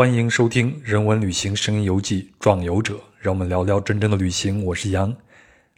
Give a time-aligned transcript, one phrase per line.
[0.00, 4.64] 欢迎收听《人文旅行声音游记·壮游者》，让我们聊聊真正的旅行。
[4.64, 5.14] 我是杨。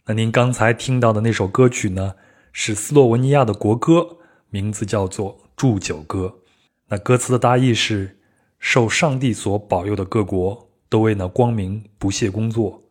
[0.05, 2.15] 那您刚才听到的那首歌曲呢，
[2.53, 6.35] 是斯洛文尼亚的国歌，名字叫做《祝酒歌》。
[6.87, 8.17] 那歌词的大意是：
[8.59, 12.81] 受上帝所保佑的各国，都为那光明不懈工作。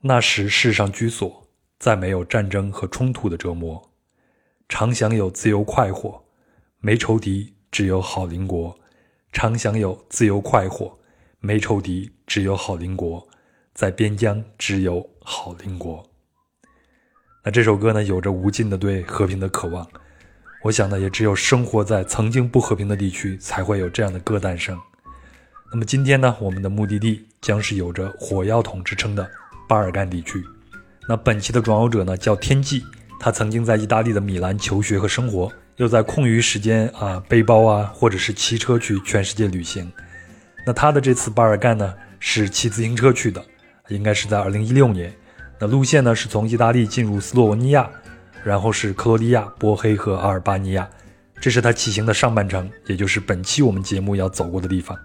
[0.00, 1.46] 那时世上居所，
[1.78, 3.92] 再没有战争和冲突的折磨，
[4.68, 6.24] 常享有自由快活，
[6.80, 8.76] 没仇敌，只有好邻国。
[9.34, 10.96] 常享有自由快活，
[11.40, 13.26] 没仇敌，只有好邻国，
[13.74, 16.08] 在边疆只有好邻国。
[17.42, 19.84] 那这首歌呢，有着无尽的对和平的渴望。
[20.62, 24.80] 我想呢，也只有生活在曾经不和平的地区，才会有这样的歌诞生。
[25.72, 29.28] 那么今天呢，我们的目的地将是有着火药桶之称的
[29.68, 30.42] 巴尔干地区。
[31.08, 32.84] 那本期的壮游者呢，叫天际，
[33.18, 35.52] 他曾经在意大利的米兰求学和生活。
[35.76, 39.90] 又在空余时间啊，背包啊，或者是骑车去全世界旅行。
[40.66, 43.44] 那他的这次巴尔干呢，是骑自行车去的，
[43.88, 45.12] 应该是在二零一六年。
[45.58, 47.90] 那路线呢，是从意大利进入斯洛文尼亚，
[48.42, 50.88] 然后是克罗地亚、波黑和阿尔巴尼亚。
[51.40, 54.96] 这是他骑行的上半程，也就是本期我们节目要走过的地方。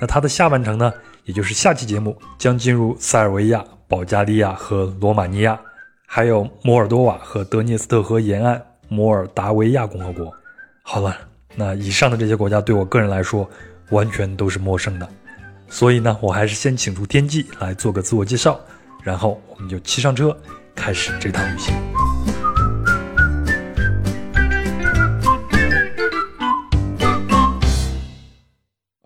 [0.00, 0.92] 那他的下半程呢，
[1.24, 5.58] 也就是下期节目将进入塞尔维亚、保加利亚和罗马尼亚，
[6.06, 8.62] 还有摩尔多瓦和德涅斯特河沿岸。
[8.88, 10.32] 摩尔达维亚共和国。
[10.82, 11.16] 好了，
[11.56, 13.48] 那以上的这些国家对我个人来说
[13.90, 15.08] 完全都是陌生的，
[15.68, 18.60] 所以呢，我还是先请出天际来做个自我介绍，
[19.02, 20.36] 然后我们就骑上车
[20.76, 21.74] 开始这趟旅行。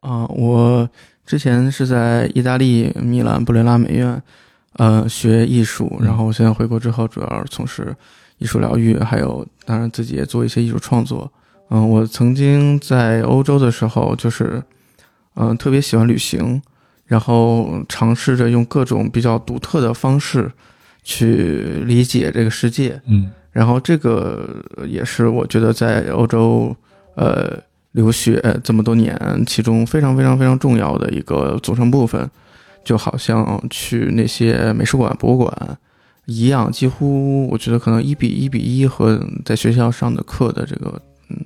[0.03, 0.89] 啊，我
[1.25, 4.23] 之前是在意大利米兰布雷拉美院，
[4.75, 7.97] 呃，学艺术，然后现在回国之后主要从事。
[8.41, 11.31] 艺术疗愈，还有当然自己也做一些艺术创作。
[11.69, 14.61] 嗯，我曾经在欧洲的时候，就是
[15.34, 16.61] 嗯特别喜欢旅行，
[17.06, 20.51] 然后尝试着用各种比较独特的方式
[21.05, 23.01] 去理解这个世界。
[23.06, 24.49] 嗯，然后这个
[24.89, 26.75] 也是我觉得在欧洲
[27.15, 27.57] 呃
[27.93, 32.28] 留学这么多年，其中非常非常非常重要的一个组成部分，
[32.83, 35.78] 就好像去那些美术馆、博物馆。
[36.27, 41.37] 一样，几乎我觉得可能一比一比一和在学校上的课的这个嗯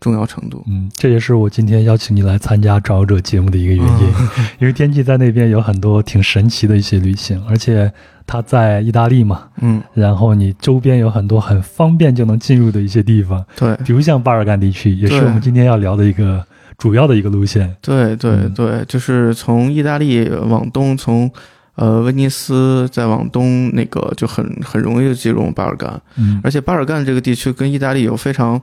[0.00, 0.64] 重要程度。
[0.68, 4.06] 嗯，这也是我今天邀请你来参加《找者》节目的一个原因，
[4.60, 7.90] 因为天气在那边有很多挺神奇的一些旅行，而且
[8.26, 16.44] 他在意大利嘛，嗯，然后你周边有很多很方便就能进入的一些地方，对，比如像巴尔干地区，也是我们今天要聊的一个
[16.76, 17.74] 主要的一个路线。
[17.80, 21.30] 对对对，就是从意大利往东从。
[21.74, 28.60] 呃，威尼斯再往东，那个就很很容易就进入巴尔干，嗯，而且巴尔干这个地区跟意大利有非常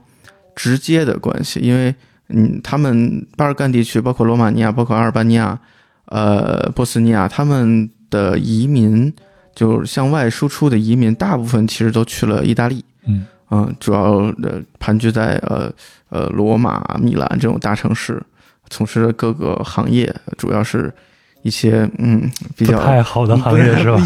[0.54, 1.92] 直接的关系，因为
[2.28, 5.58] 嗯，他们巴尔干地区包括罗马尼亚、包括阿尔巴尼亚、
[6.04, 9.12] 呃，波斯尼亚，他们的移民
[9.56, 15.68] 就向外输出的移民，大部分其实都去了意大利，嗯嗯，主要的盘踞在呃
[16.10, 18.22] 呃罗马、米兰这种大城市，
[18.68, 20.94] 从事各个行业，主要是。
[21.42, 23.98] 一些嗯比较太好的行业是吧？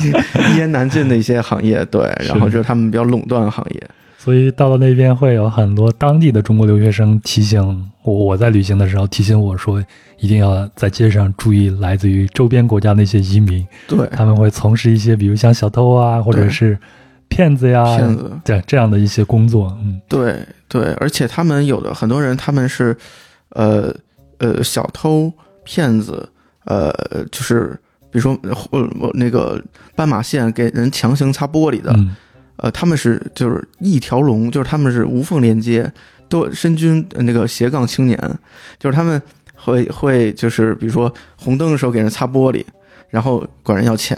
[0.53, 3.83] 一言难尽的一些行业，对，然后就是他们比较垄断行业，
[4.17, 9.83] 所以到了那边会有很多当地的中国留学生提醒我，我在旅行的时候提醒我说，
[10.19, 16.79] 一定要在街上注意来自于周边国家那些移民，对，他们会从事一些比如像小偷啊，或者是
[17.29, 18.31] 骗子呀，骗子。
[18.45, 20.37] 对这样的一些工作，嗯，对
[20.69, 22.97] 对，而且他们有的很多人他们是
[23.51, 23.93] 呃
[24.39, 25.33] 呃小偷
[25.65, 26.29] 骗子。
[26.65, 26.93] 呃，
[27.31, 27.79] 就是
[28.11, 28.39] 比如说，
[28.71, 29.63] 我我那个
[29.97, 31.95] 斑马线给人强行擦玻璃的，
[32.57, 35.93] 呃，他们是就是一条龙，就是他们是无缝连接，
[36.29, 38.19] 都身军那个斜杠青年，
[38.79, 39.21] 就是他们
[39.55, 42.65] 会会就是比如说红灯的时候给人擦玻璃，
[43.11, 44.17] 然后管人要钱，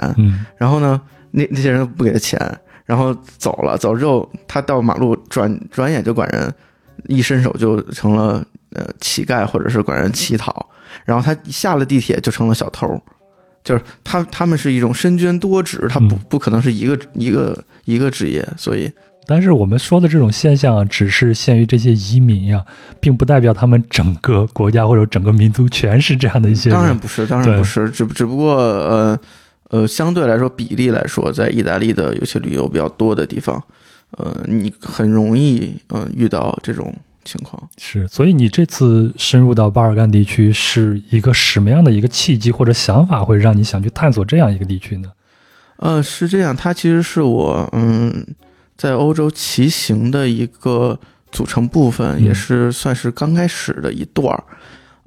[0.58, 1.00] 然后呢，
[1.30, 2.38] 那那些人不给他钱，
[2.84, 6.52] 然后走了，走之后他到马路转转眼就管人
[7.08, 8.44] 一伸手就成了
[8.76, 10.68] 呃乞丐或者是管人乞讨。
[11.04, 12.88] 然后他下了地铁就成了小偷，
[13.62, 18.90] 就是他他们是一种身兼多职，他不不可能是一个一个一个职业，所以，
[19.26, 22.64] 但是我们说的这种现象啊，只是限于这些移民呀，
[22.98, 26.70] 并不代表他们整个国家或者整个民族全是这样的一些。
[26.70, 29.18] 当然不是，当然不是，只只不过呃
[29.68, 33.62] 呃，相对来说比例来说，在意大利的有些旅游比较多的地方，
[34.12, 36.94] 呃，你很容易呃遇到这种。
[37.26, 45.10] 情况是，所以你这次深入到巴尔干地区是一个什么样的一个契机或者想法，会让你想去探索这样一个地区呢？
[45.78, 48.26] 呃，是这样，它其实是我嗯
[48.76, 50.98] 在欧洲骑行的一个
[51.30, 54.44] 组成部分，也是算是刚开始的一段儿。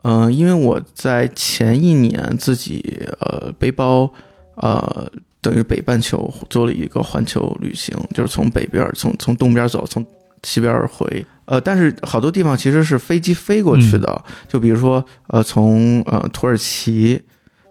[0.03, 4.09] 嗯、因为我在前一年自己呃背包
[4.55, 5.11] 呃
[5.41, 10.05] 等于北半球做了一个环球旅行，就是从北边儿从从东边走，从
[10.43, 11.25] 西边儿回。
[11.45, 17.19] 呃，但是好多地方其实是飞机飞过去的，就比如说呃从呃土耳其，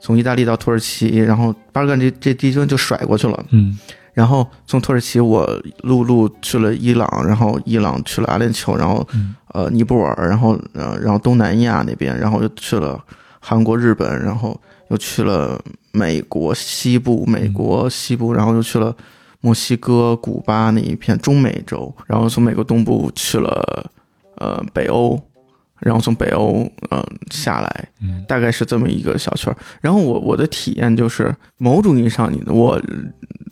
[0.00, 3.44] 从意大利到土耳其，然后巴尔干这这地方就甩过去了。
[3.50, 3.78] 嗯
[4.14, 5.48] 然后从土耳其我
[5.82, 13.00] 陆路去了伊朗，然后伊朗去了阿联酋，然后嗯呃尼泊尔，然后呃然后东南亚那边，然后又去了
[13.38, 14.60] 韩国、日本，然后
[14.90, 15.56] 又去了
[15.92, 18.92] 美国西部，美国西部，然后又去了
[19.40, 23.90] 墨西哥、古巴那一片中美洲，然后从美国东部去了
[24.36, 25.20] 呃北欧，
[25.80, 28.24] 然后从北欧呃下来，嗯。
[28.26, 29.56] 大概是这么一个小圈儿。
[29.80, 32.80] 然后我我的体验就是，某种意义上，你的我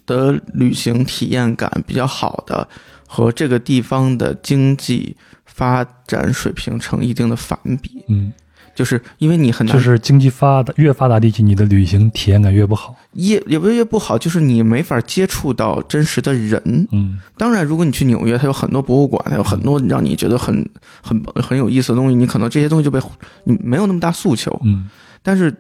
[0.05, 2.69] 的旅行体验感比较好的，
[3.07, 8.33] 和这个地方的经济发展水平成一定的反比，嗯，
[8.77, 12.95] 就是因为你很难就是经济发达越发达地区，你的旅行体验感越不好。
[13.13, 16.87] 也也不是越不好，就是你没法接触到真实的人。
[16.93, 20.55] 嗯当然，如果你去纽约，它有很多博物馆，它有很多让你觉得很
[21.03, 23.01] 很很有意思的东西，你可能这些东西就被
[23.45, 24.61] 你没有那么大诉求。
[24.65, 24.89] 嗯
[25.23, 25.53] 但是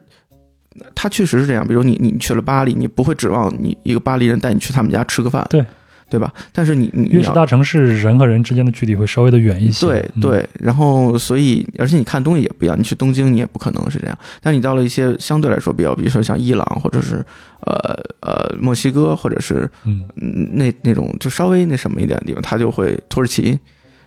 [0.95, 5.65] 它确实是这样，比如你你去了巴黎，你不会指望你一个巴黎人带你去他们家吃个饭，对
[6.09, 6.33] 对吧？
[6.53, 9.87] 但是你你越是大城市，人和人之间的距离会稍微的远一些。
[9.87, 17.25] 嗯，对对，然后所以而且你看东西也不一样，你去东京你也不可能是这样，但你到了一些相对来说比较，比如说像伊朗或者是
[17.61, 23.59] 呃呃墨西哥或者是嗯嗯那那种就稍微那什么一点的地方，它就会土耳其。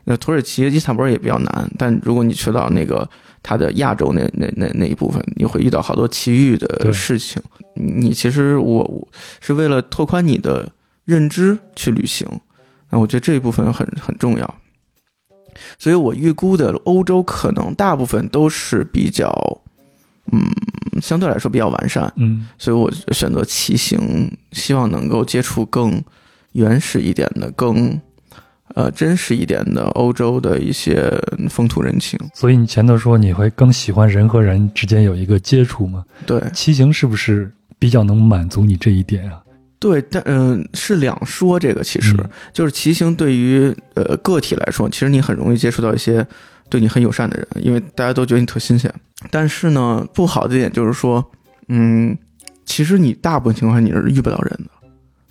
[0.05, 3.07] 那土耳其伊斯坦布尔也比较难，但如果你去到那个
[3.43, 7.39] 它的亚洲那那那那一部分，你会遇到好多奇遇的事情。
[7.75, 9.07] 你其实我我
[9.39, 10.67] 是为了拓宽你的
[11.09, 12.27] 认知去旅行，
[12.91, 14.55] 那我觉得这一部分很很重要。
[15.79, 19.27] 所以我预估的欧洲可能大部分都是比较，
[20.31, 20.39] 嗯，
[21.01, 26.01] 相对来说比较完善，嗯所以我选择骑行，希望能够接触更
[26.51, 27.99] 原始一点的、更
[28.75, 31.11] 呃真实一点的欧洲的一些
[31.49, 32.19] 风土人情。
[32.35, 36.05] 所以你前头说你会更喜欢人和人之间有一个接触吗？
[36.27, 39.41] 对骑行是不是比较能满足你这一点啊？
[39.79, 41.57] 对，但嗯、是两说。
[41.59, 46.25] 这个其实、嗯就是骑行对于呃个体来说，其实你很容易接触到一些
[46.69, 48.93] 对你很友善的人，因为大家都觉得你特新鲜。
[49.31, 51.25] 但是呢，不好的一点就是说，
[51.69, 52.17] 嗯，
[52.65, 54.69] 其实你大部分情况下你是遇不到人的，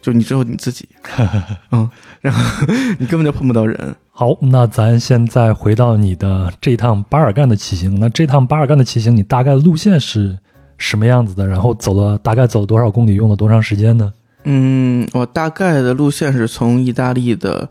[0.01, 0.89] 就你只有你自己，
[1.73, 1.89] 嗯，
[2.21, 2.67] 然后
[2.99, 3.95] 你根本就碰不到人。
[4.11, 8.01] 好，那咱现在回到你的这趟巴尔干的骑行。
[8.01, 10.37] 那这趟巴尔干的骑行，你大概路线是
[10.77, 11.47] 什么样子的？
[11.47, 14.13] 然后走了大概走了多少公里，用了多长时间呢？
[14.51, 17.69] 嗯，我大概的路线是从意大利的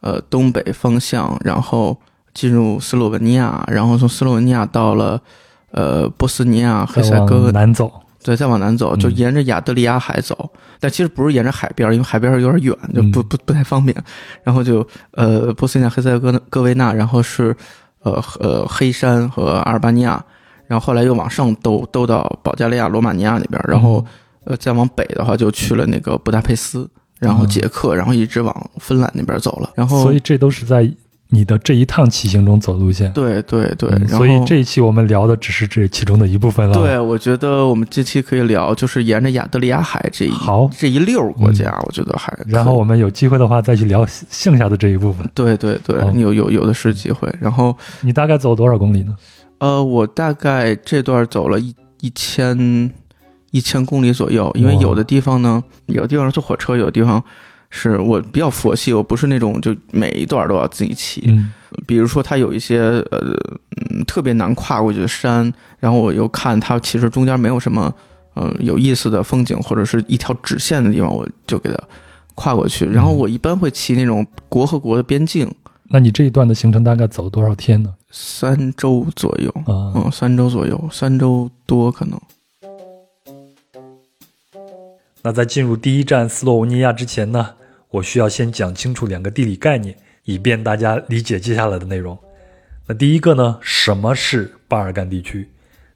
[0.00, 1.98] 呃东北方向，然后
[2.32, 5.20] 进入斯洛文尼亚，然后从斯洛文尼亚到了
[5.72, 7.90] 呃波斯尼亚、黑塞哥往，南走。
[8.22, 10.48] 对，再往南走，就嗯沿着亚得里亚海走。
[10.78, 13.96] 但其实不是沿着海边儿，因为海边儿有点远，就不嗯不不太方便。
[14.44, 17.56] 然后就呃波斯尼亚、黑塞哥哥维纳，然后是
[18.04, 20.24] 呃呃黑山和阿尔巴尼亚，
[20.68, 24.06] 然后后来又往上兜兜到保加利亚、罗马尼亚那边，然后。
[24.44, 29.70] 呃，再往北的话就去了那个布达佩斯，然后捷克，然后一直往芬兰那边走了。
[29.74, 30.90] 然后，所以这都是在
[31.32, 33.12] 你的这一趟骑行中走路线。
[33.12, 36.74] 对对对，嗯所以这一期我们聊的只是这其中的一部分了。
[36.74, 42.36] 对，我觉得我们这期可以聊，就是沿着亚得里亚海这一好这一溜儿国家，我觉得还。
[42.46, 45.24] 然后我们有机会的话再去聊剩下的这一部分。
[45.34, 47.32] 对对对好，有有有的是机会。
[47.38, 49.14] 然后你大概走多少公里呢？
[49.58, 52.90] 呃，我大概这段走了一一千
[53.50, 57.22] 一千公里左右，因为有的地方呢，有的地方是坐火车，有的地方
[57.68, 61.24] 是我比较佛系，我不是那种就每一段都要自己骑。
[61.26, 61.52] 嗯
[61.86, 62.80] 比如说它有一些
[63.12, 63.18] 呃
[63.90, 67.94] 嗯特别难跨过去的山，然后我又看它其实中间没有什么
[68.34, 71.78] 呃有意思的风景或者是一条直线的地方，我就给它
[72.34, 72.84] 跨过去。
[72.86, 75.48] 然后我一般会骑那种国和国的边境，
[75.90, 77.94] 那你这一段的行程大概走多少天呢？
[78.10, 82.20] 三周左右，啊、嗯，三周左右，三周多可能。
[85.22, 87.54] 那在进入第一站斯洛文尼亚之前呢，
[87.90, 92.18] 我需要先讲清楚两个地理概念，以便大家理解接下来的内容。
[92.86, 95.50] 那第一个呢，什么是巴尔干地区？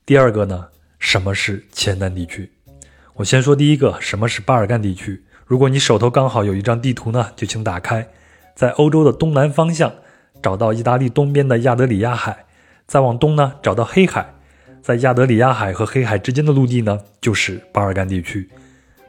[0.05, 0.67] 第二个呢，
[0.99, 2.51] 什么是黔南地区？
[3.15, 5.23] 我先说第一个，什么是巴尔干地区？
[5.47, 8.07] 如果你手头刚好有一张地图呢，就请打开，
[8.55, 9.91] 在欧洲的东南方向
[10.43, 12.45] 找到意大利东边的亚得里亚海，
[12.87, 14.35] 再往东呢找到黑海，
[14.83, 18.51] 在亚得里亚海和黑海之间的陆地呢，就是巴尔干地区。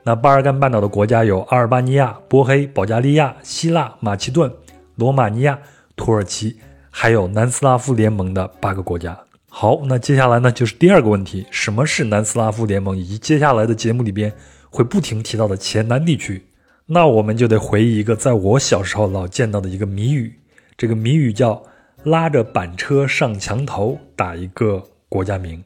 [0.08, 4.54] 那巴尔干半岛的国家有阿尔巴尼亚、波黑、保加利亚、希腊、马其顿、
[4.98, 5.58] 罗马尼亚、
[5.96, 6.58] 土耳其，
[6.92, 9.20] 还有南斯拉夫联盟的八个国家。
[9.50, 14.32] 好，那接下来呢就是第二个问题，什么是南斯拉夫联盟，以及接下来的节目里边
[14.70, 16.46] 会不停提到的前南地区。
[16.86, 20.38] 那我们就得回忆一个在我小时候老见到的一个谜语，
[20.78, 21.64] 这个谜语叫
[22.04, 25.64] 拉着板车上墙头，打一个国家名。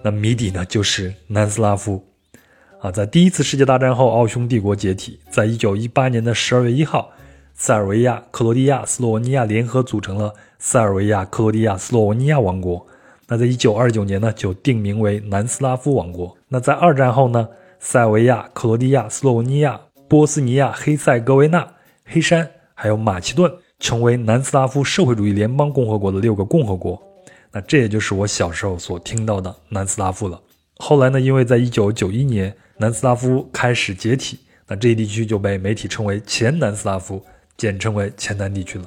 [0.00, 2.13] 那谜底呢就是南斯拉夫。
[2.84, 7.10] 啊，在第一次世界大战后，奥匈帝国解体，在一九一八年的十二月一号，
[7.54, 12.86] 塞尔维亚、克罗地亚、斯洛文尼亚联合组成了塞尔维亚、克罗地亚、斯洛文尼亚王国。
[13.26, 16.36] 那在一九二九年呢，就定名为南斯拉夫王国。
[16.48, 17.48] 那在二战后呢，
[17.78, 21.66] 塞尔维亚、克罗地亚、斯洛文尼亚、波斯尼亚、黑塞哥维那、
[22.04, 23.50] 黑山还有马其顿，
[23.80, 27.02] 成为南斯拉夫社会主义联邦共和国的六个共和国。
[27.50, 30.38] 那这也就是我小时候所听到的南斯拉夫了。
[30.76, 32.54] 后来呢，因为在一九九一年。
[32.78, 37.24] 南斯拉夫开始解体，那这一地区就被媒体称为前南斯拉夫，
[37.56, 38.84] 简称为前南地区了。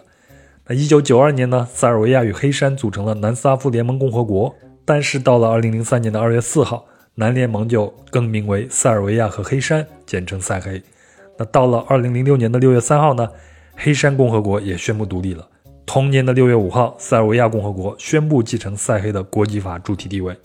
[0.65, 4.53] 那一九九二年呢，塞尔维亚与黑山组成了南斯拉夫联盟共和国，
[4.84, 10.84] 但是到了二零零三年的二月四号，南联盟就更名为塞尔维亚和黑山，简称塞黑。
[11.38, 13.29] 那到了二零零六年的六月三号呢，
[13.75, 15.48] 黑山共和国也宣布独立了。
[15.86, 20.36] 同年的六月五号，塞尔维亚共和国宣布继承塞黑的国际法主体地位。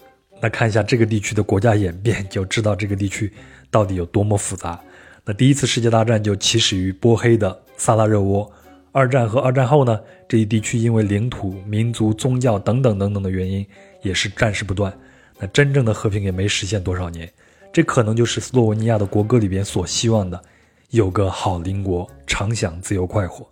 [0.43, 3.33] 那看一下这个地区的国家演变，就知道这个地区
[3.71, 4.79] 到底有多么复杂。
[5.25, 8.51] 那第一次世界大战就起始于波黑的萨拉热窝，
[8.91, 13.65] 二战和二战后呢，这一地区因为领土、民族、宗教等等等等的原因，
[14.03, 14.93] 也是战事不断。
[15.39, 17.31] 那真正的和平也没实现多少年，
[17.73, 20.43] 这可能就是斯洛文尼亚的国歌里边所希望的，
[20.91, 23.49] 有个好邻国，常享自由快活。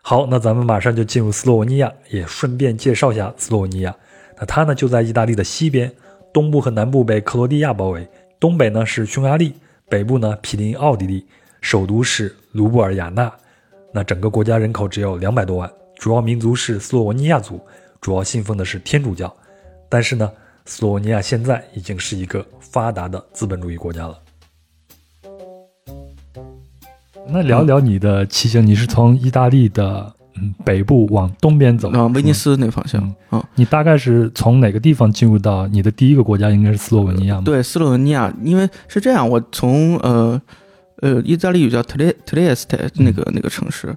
[0.00, 3.94] 好，那咱们马上就进入斯洛文尼亚，也顺便介绍一下斯洛文尼亚。
[4.38, 5.92] 那它呢就在意大利的西边，
[6.32, 9.54] 东部和南部被克罗地亚包围，东北呢是匈牙利，
[9.88, 11.26] 北部呢毗邻奥地利，
[11.60, 13.32] 首都是卢布尔雅纳。
[13.92, 17.60] 那整个国家人口只有两百多万，主要民族是斯洛文尼亚族，
[18.00, 19.34] 主要信奉的是天主教。
[19.88, 20.30] 但是呢，
[20.66, 24.18] 斯洛文尼亚现在已经是一个发达的资本主义国家了。
[27.26, 30.17] 那聊聊你的骑行，你是从意大利的。
[30.40, 33.02] 嗯，北部往东边走，啊，威尼斯那方向。
[33.30, 36.48] 啊，你大概是从哪个地方进入到你的第一个国家？
[36.50, 37.42] 应该是斯洛文尼亚吗？
[37.44, 40.40] 对，斯洛文尼亚，因为是这样，我从呃
[41.02, 43.94] 呃意大利语叫特列特列斯特那个那个城市，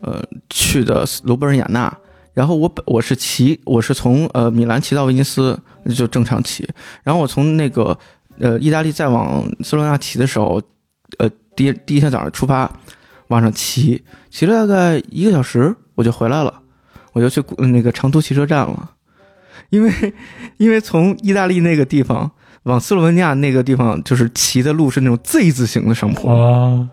[0.00, 1.96] 呃去的罗布尔雅纳，
[2.34, 5.58] 然后我本我是骑，我是从呃米兰骑到威尼斯
[5.96, 6.68] 就正常骑，
[7.02, 7.96] 然后我从那个
[8.38, 10.60] 呃意大利再往斯洛文尼亚骑的时候，
[11.18, 12.70] 呃第第一天早上出发
[13.28, 15.74] 往上骑，骑了大概一个小时。
[15.94, 16.52] 我就回来了，
[17.12, 18.90] 我就去那个长途汽车站了，
[19.70, 19.92] 因为
[20.56, 22.30] 因为从意大利那个地方
[22.64, 26.88] 往斯洛文尼亚那个地方，就是骑的路是那种 Z 字形的上坡啊，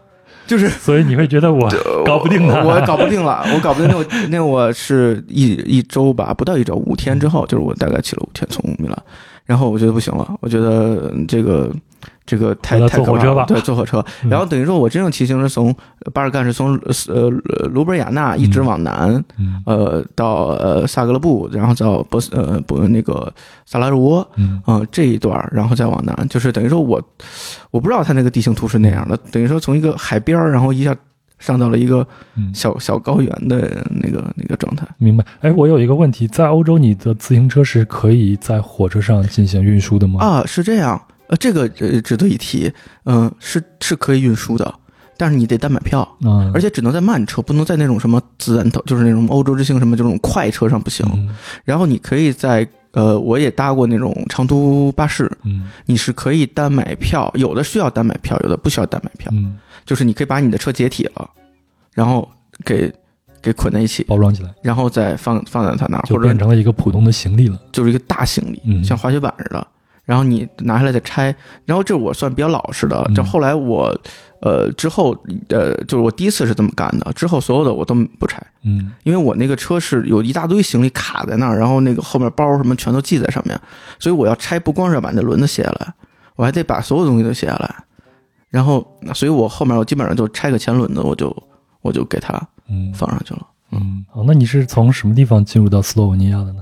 [0.46, 1.70] 就是所以你会觉得我
[2.06, 9.04] 搞不定了，我搞不定了，我搞不定那我那我是一一周吧，不到一周，五天之后，就是我大概骑了五天从米兰，
[9.46, 11.72] 然后我觉得不行了，我觉得这个。
[12.26, 14.04] 这个太太坐火车吧，对，坐火车。
[14.30, 15.76] 然后等于说，我真正骑行是从
[16.14, 17.30] 巴尔干，是从呃
[17.70, 19.24] 卢布尔雅纳一直往南，
[19.66, 23.32] 呃，到呃萨格勒布，然后到波斯呃不那个
[23.66, 24.62] 萨拉热窝，嗯，
[24.92, 27.02] 这一段，然后再往南，就是等于说我
[27.72, 29.18] 我不知道它那个地形图是那样的。
[29.32, 30.96] 等于说从一个海边然后一下
[31.40, 32.08] 上到了一个
[32.54, 34.88] 小小高原的那个那个状态。
[34.98, 35.26] 明白。
[35.42, 40.24] 哎，我有一个问题，在欧洲，你的自行车是可以在火车上进行运输的吗？
[40.24, 41.02] 啊，是这样。
[41.32, 42.72] 呃，这个呃值得一提，
[43.06, 44.74] 嗯，是是可以运输的，
[45.18, 51.06] 但是你得单买票，嗯，而且只能在慢车，不能在那种什么自然头，就是那种欧洲之星什么这种快车上不行。
[51.64, 61.30] 然后你可以在呃，我也搭过那种长途巴士，嗯，你是可以单买票，有的需要单买票，有的不需要单买票，嗯，就是你可以把你的车解体了，
[61.94, 62.30] 然后
[62.66, 62.94] 给
[63.42, 69.66] 给捆在一起，包装起来，然后再放放在他那儿，就变成了一个普通的行李了，就是一个大行李，像滑雪板似的。
[70.12, 73.10] 然后你拿下来再拆，然后这我算比较老实的。
[73.16, 73.98] 这后来我，
[74.42, 75.16] 呃，之后，
[75.48, 77.14] 呃，就是我第一次是这么干的。
[77.14, 83.58] 之后所有的我都不拆，嗯，因为我那个车是有一大堆行李卡在那儿，然后那个后面包什么全都系在上面，
[84.00, 85.94] 所以我要拆，不光是要把那轮子卸下来，
[86.36, 87.74] 我还得把所有东西都卸下来。
[88.50, 91.34] 然后，所以我后面我基本上就拆个前轮子，我就
[91.82, 92.34] 我就给它
[92.94, 93.48] 放上去了。
[93.72, 96.62] 嗯，好，那你是从什么地方进入到斯洛文尼亚的呢？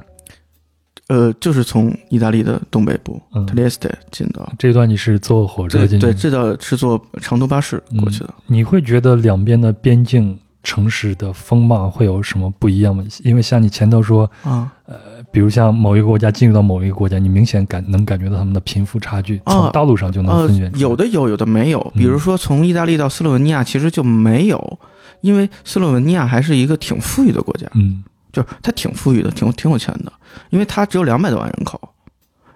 [1.09, 4.47] 呃，就是从意大利的东北部特列斯特进的。
[4.59, 5.99] 这段你是坐火车进？
[5.99, 8.33] 对，这段是坐长途巴士过去的。
[8.45, 13.03] 你会觉得两边的边境城市的风貌会有什么不一样吗？
[13.23, 14.97] 因为像你前头说，啊，呃，
[15.31, 20.71] 比如像某一个国家进入到某一个国家，你明显感能感觉到他们的贫富差距，从道路上就能分辨。
[20.77, 21.81] 有的有，有的没有。
[21.95, 24.79] 比如说从意大利到斯洛文尼亚，其实就没有，
[25.21, 27.65] 因为斯洛文尼亚还是一个挺富裕的国家。
[27.73, 28.03] 嗯。
[28.31, 30.11] 就是它挺富裕的，挺挺有钱的，
[30.49, 31.79] 因为它只有两百多万人口，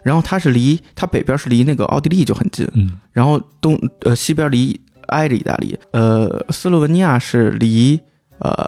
[0.03, 2.99] 然后它是离它北边是离那个奥地利就很近，嗯。
[3.11, 7.99] 然后东呃西边离挨着意大利，呃斯洛文尼亚是离
[8.39, 8.65] 呃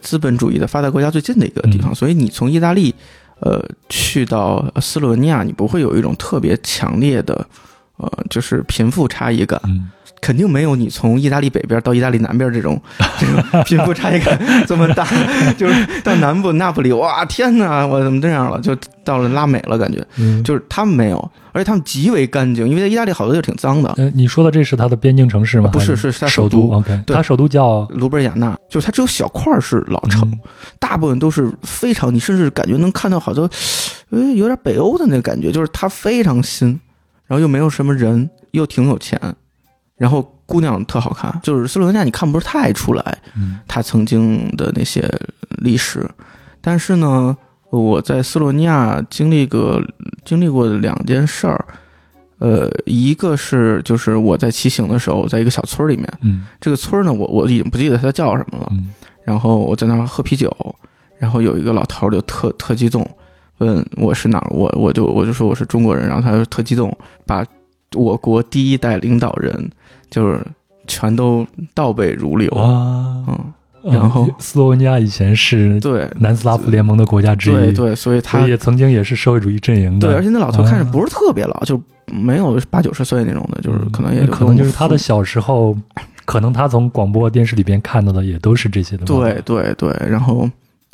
[0.00, 1.94] 资本主义的发达国家最近的一个地方，嗯。
[1.94, 2.94] 所以你从意大利
[3.40, 7.46] 呃去到斯洛文尼亚，你不会有一种特别强烈的
[7.96, 12.80] 呃就是贫富差异感，嗯肯定没有你从意大利北边到意大利南边这种
[13.18, 15.06] 这种贫富差异感这么大。
[15.56, 18.60] 就是到南部那不里，哇天哪，我怎么这样了？
[18.60, 23.92] 就到了拉美了，感觉嗯，就是他们没有，而且他们极为干净，因为在意大利好多地儿挺脏的。
[23.96, 25.70] 呃，你说的这是它的边境城市吗？
[25.72, 30.38] 不是是是它首首都 OK，对它首都叫卢贝尔雅纳，就是它只有小块是老城，嗯
[30.78, 33.48] 大部分都是非常，你甚至感觉能看到好多，
[34.10, 36.68] 呃，有点北欧的那个感觉，就是它非常新，
[37.26, 39.20] 然后又没有什么人，又挺有钱，
[39.96, 43.58] 然后姑娘特好看，就是斯洛文尼亚你看不是太出来嗯。
[43.66, 45.10] 它曾经的那些
[45.58, 46.08] 历史，
[46.60, 47.36] 但是呢，
[47.70, 49.82] 我在斯洛文尼亚经历过
[50.24, 51.64] 经历过两件事儿。
[52.38, 56.44] 呃，一个是就是我在骑行的时候，在一个小村儿里面，嗯。
[56.60, 58.68] 这个村儿呢，我我已经不记得它叫什么了。
[58.72, 58.90] 嗯。
[59.24, 60.54] 然后我在那儿喝啤酒，
[61.18, 63.08] 然后有一个老头儿就特特激动，
[63.56, 66.94] 问我是哪儿，我我就我就说我是中国人，然后他就特激动，
[67.24, 67.42] 把
[67.96, 69.70] 我国第一代领导人
[70.08, 70.40] 就是
[70.86, 73.38] 全都倒背如流，啊，嗯，
[73.84, 85.76] 嗯然后斯洛文尼亚以前是对南斯拉夫联盟的国家之一，对对，所以他也曾经也是社会主义阵营的，对，而且那老头啊看着不是特别老，就没有八九十岁那种的，就是可能也嗯可能就是他的小时候，
[86.24, 89.04] 可能他从广播电视里边看到的也都是这些的。
[89.04, 89.40] 对。
[89.44, 90.48] 对对，然后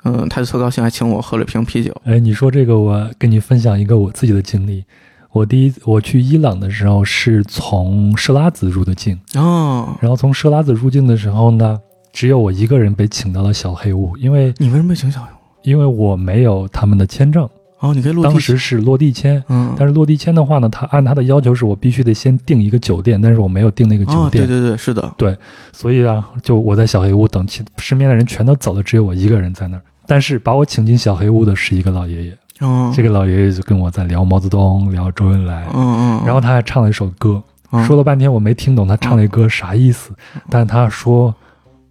[0.04, 4.84] 嗯，他就特高兴，还请我喝了瓶啤酒，哎，你说这个，我跟你分享一个我自己的经历。
[5.32, 11.78] 我第一我去伊朗的时候是从设拉子入的境，哦，然后从设拉子入境的时候呢，
[12.12, 15.36] 只有我一个人被请到了小黑屋，因为你为什么被请小黑屋？
[15.62, 19.42] 因为我没有他们的签证，哦，你可以落地，当时是落地签。
[19.48, 25.34] 嗯，但是落地签的话呢，他按他的要求是我必须得先订一个酒店，但是我没有订那个酒哦，店，对对对，是的，对
[25.72, 29.82] 所以啊，就我在小黑屋等，其身边的人全都走了，只有我一个人在那儿。
[30.04, 37.84] 但是把我请进小黑屋的是一个老爷爷，嗯，这个老爷爷就跟我在聊毛泽东，聊周恩来，嗯嗯，然后他还唱了一首歌，嗯。
[37.84, 40.12] 说了半天我没听懂他唱那歌啥意思，
[40.48, 41.34] 但是他说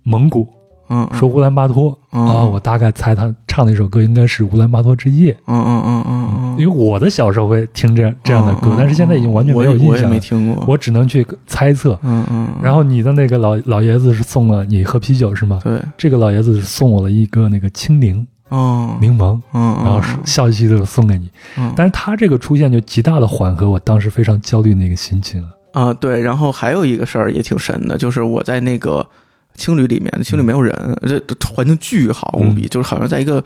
[0.04, 0.48] 蒙古，
[0.90, 2.26] 嗯说乌兰巴托嗯。
[2.26, 12.00] 啊，我大概猜他唱那首歌应该是《乌兰巴托之夜》，嗯嗯嗯嗯嗯，因为我的小时候会听这样这样的歌，但是现在已经完全没有印象了，没听过，我只能去猜测。
[12.04, 15.60] 嗯嗯，然后你的那个老老爷子是送了你喝啤酒是吗？
[15.64, 21.30] 对，这个老爷子是送我了一个那个青柠哦，柠檬，嗯，然后笑嘻嘻的送给你。
[21.58, 25.42] 嗯但是他这个出现就极大的缓和我当时非常焦虑那个心情。
[25.72, 29.08] 啊对，然后还有一个事儿也挺神的，就是我在那个
[29.56, 30.76] 青旅里面，青旅没有人，
[31.08, 33.42] 这这环境巨好无比，就是好像在一个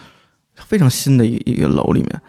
[0.55, 2.21] 非常新的一一个楼里面，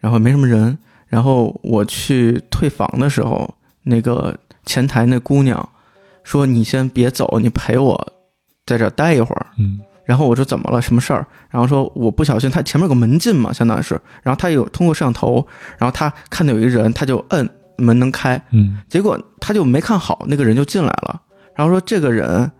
[0.00, 5.68] 然后没什么人，然后我去退房的时候，那个前台那姑娘
[6.24, 8.12] 说：“你先别走，你陪我
[8.66, 10.82] 在这儿待一会儿。”嗯然后我说怎么了？
[10.82, 11.26] 什么事儿？
[11.50, 15.46] 然后说我不小心，他前面有个门禁嘛，相当于是，然后他有通过摄像头，
[15.78, 21.20] 然后他看到有一个人，他就摁门能开，嗯结果他就没看好，那个人就进来了，
[21.54, 22.50] 然后说这个人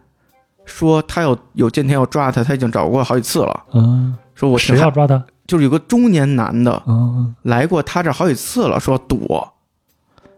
[0.64, 5.22] 说他有有间谍要抓他，他已经找过好几次了，嗯，说我谁要抓他？
[5.46, 9.52] 就是有个中年男的嗯，来过他这儿好几次了，说躲，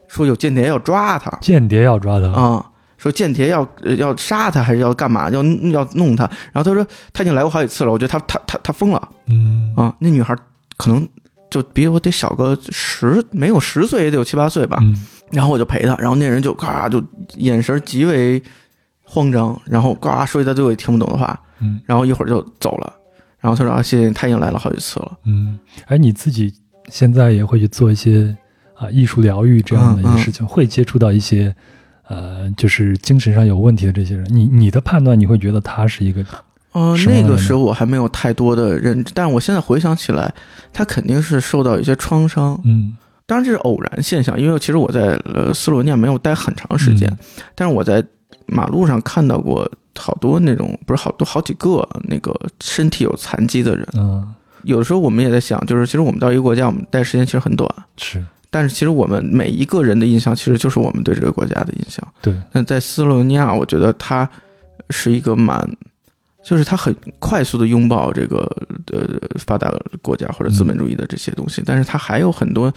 [0.09, 2.27] 说有间谍要抓他间谍要抓他。
[2.33, 2.67] 啊。
[2.99, 5.29] 说间谍要呃要杀他还是要干嘛？
[5.31, 6.25] 要要弄他？
[6.53, 9.09] 然后他说他已经来过好几次了，我觉得他他他他疯了。
[9.29, 10.35] 嗯啊，那女孩
[10.77, 11.07] 可能
[11.51, 14.79] 就比我得小个十，没有十岁也得有七八岁吧。
[14.81, 17.03] 嗯然后我就陪他，然后那人就咔就
[17.35, 18.41] 眼神极为
[19.03, 22.95] 慌张，然后呱说一大堆我也听不懂的话，嗯然后一会儿就走了。
[23.41, 25.19] 然后他说啊，谢谢你，他已经来了好几次了。
[25.25, 26.55] 嗯，哎，你自己
[26.91, 28.37] 现在也会去做一些
[28.77, 31.53] 啊艺术疗愈这样的一嗯些事情，会接触到一些
[32.09, 34.27] 呃就是精神上有问题的这些人。
[34.31, 36.25] 你你的判断，你会觉得他是一个
[36.73, 40.33] 呃，那个时候我还没有太多的认知，但我现在回想起来，
[40.73, 42.61] 他肯定是受到一些创伤。
[42.65, 42.97] 嗯
[43.29, 47.19] 当然这是偶然现象，因为其实我在呃斯洛文尼亚没有待很长时间，嗯
[47.57, 48.05] 但是我在
[48.47, 53.85] 马路上看到过好多那种不是好多好几个那个身体有残疾的人。
[53.95, 58.25] 嗯有的时候我们也在想，就是其实我们到一个国家，我们待时间其实很短，是
[58.57, 62.03] 但是其实我们每一个人的印象，其实就是我们对这个国家的印象。
[62.23, 62.33] 对。
[62.53, 64.27] 那在斯洛文尼亚，我觉得它
[64.89, 65.63] 是一个蛮，
[66.43, 68.51] 就是它很快速的拥抱这个
[68.91, 69.07] 呃
[69.39, 72.73] 发达国家或者资本主义的这些东西，但是它还有很多，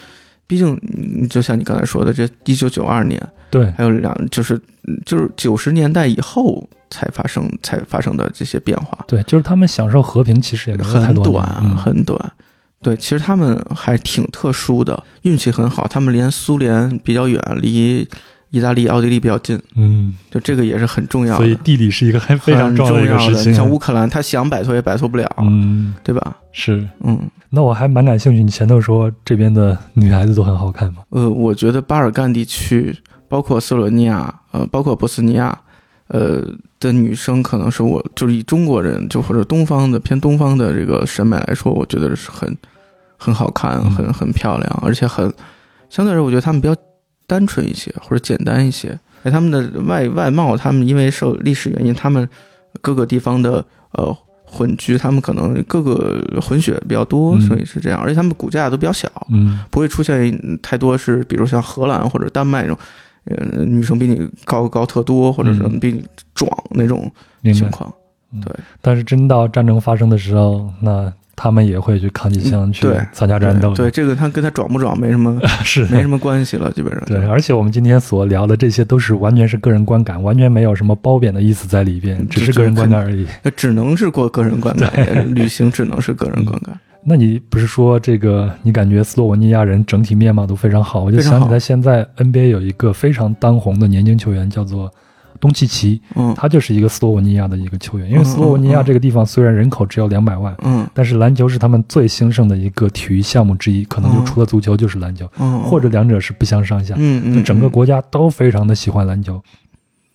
[0.46, 3.18] 毕竟嗯就像你刚才说的，这一九九二年
[3.50, 3.72] 对。
[3.78, 4.60] 还有两就是
[5.06, 11.78] 就是九十年代以后才发生才发生的这些变化，对，就是他们享受和平其实也没有太很短嗯。
[11.78, 12.20] 很短。
[12.82, 18.08] 对，其实他们还挺特殊的，运气很好，他们连苏联比较远，离
[18.52, 21.38] 意大利、奥地利比较近，嗯，就这个也是很重要的。
[21.38, 23.54] 所以地理是一个很非常重要的一个事的，情。
[23.54, 26.36] 像乌克兰，他想摆脱也摆脱不了，嗯，对吧？
[26.52, 26.88] 是。
[27.04, 31.04] 嗯，那我还蛮感兴趣，你前头说这边的女孩子都很好看吗？
[31.10, 32.96] 呃，我觉得巴尔干地区，
[33.28, 35.56] 包括斯洛文尼亚，呃，包括波斯尼亚，
[36.10, 36.44] 呃
[36.80, 42.56] 的女生，可能是我就是以中国人就或者东方的偏东方的这个审美来说，我觉得是很
[43.18, 45.32] 很好看，嗯很很漂亮，而且很
[45.90, 46.76] 相对来说，我觉得他们比较
[47.26, 48.98] 单纯一些或者简单一些。
[49.24, 52.28] 哎，她们的外外貌，他们因为受历史原因，他们
[52.82, 58.00] 各个地方的呃混居，他们可能各个混血比较多，嗯所以是这样。
[58.00, 62.78] 而且他们骨架都比较小，嗯不会出现太多是，比如像荷兰或者丹麦那种，
[63.38, 67.12] 呃，女生比你高高特多，或者是嗯比你壮那种。
[67.54, 67.90] 情况。
[68.44, 73.76] 对但是真到战争发生的时候，那他们也会去扛起枪去参加战斗的。
[73.78, 77.02] 对，这个他跟他壮不壮没什么 是没什么关系了，基本上。
[77.06, 83.26] 对，而且我们今天所聊的这些都是完全是个人观感，完全没有什么褒贬的意思在里边，只是个人观感而已。
[83.42, 84.92] 那只能是过个人观感，
[85.34, 86.78] 旅行只能是个人观感。
[87.04, 88.54] 那你不是说这个？
[88.62, 91.04] 你感觉斯洛文尼亚人整体面貌都非常好？
[91.04, 94.92] 我就想起来，现在 NBA 有一个非常当红的年轻球员，叫做
[95.40, 98.10] 东契奇，嗯他就是一个斯洛文尼亚的一个球员。
[98.10, 106.94] 因为嗯斯洛文尼亚这个地方虽然人口只有两百万，嗯但是篮球是他们最兴盛的一个体育项目之一，可能就嗯除了足球就是篮球，嗯，或者两者是不相上下。
[106.98, 109.42] 嗯嗯，整个国家都非常的喜欢篮球。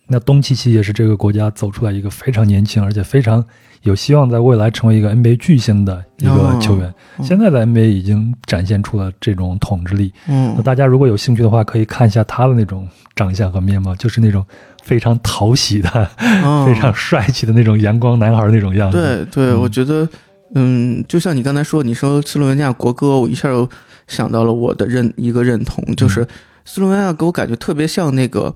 [0.07, 3.43] 那东契奇也是这个国家走出来一个非常年轻，而且非常
[3.81, 6.87] 有希望在未来成为一个 NBA 巨星的一个球员。
[6.87, 10.13] 哦现在的 NBA 已经展现出了这种统治力。
[10.27, 14.45] 嗯那大家如果有兴趣的话，可以看一下他的那种长相和面貌，就是那种
[14.83, 19.25] 非常讨喜的、嗯 非常帅气的那种阳光男孩那种样子。
[19.31, 20.07] 对对，嗯我觉得，
[20.55, 23.67] 嗯，就像你刚才说，你说斯洛文尼亚国歌，我一下又
[24.07, 26.27] 想到了我的认一个认同，嗯就是
[26.65, 28.53] 斯洛文尼亚给我感觉特别像那个，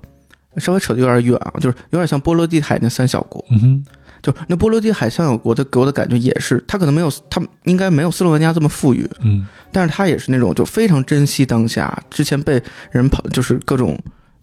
[0.56, 3.84] 稍微扯得有点远啊，就是有点像波罗的海那三小国，嗯哼，
[4.22, 12.60] 就那波罗的海三小国的给我的感觉也是，它可能没有，它应该没有斯洛文尼亚这么富裕，嗯但是它也是那种就非常珍惜当下，之前被
[12.90, 13.96] 人跑，就是各种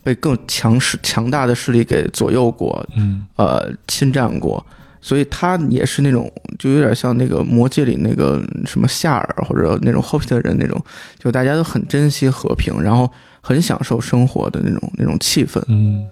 [0.04, 4.66] 被更强势强大的势力给左右过，嗯呃侵占过，
[5.02, 10.80] 所以他也是那种就有点像那个魔戒里那个什么夏尔或者那种后皮的人那种，
[11.20, 13.10] 就大家都很珍惜和平，然后
[13.42, 15.62] 很享受生活的那种那种气氛。
[15.68, 16.08] 嗯。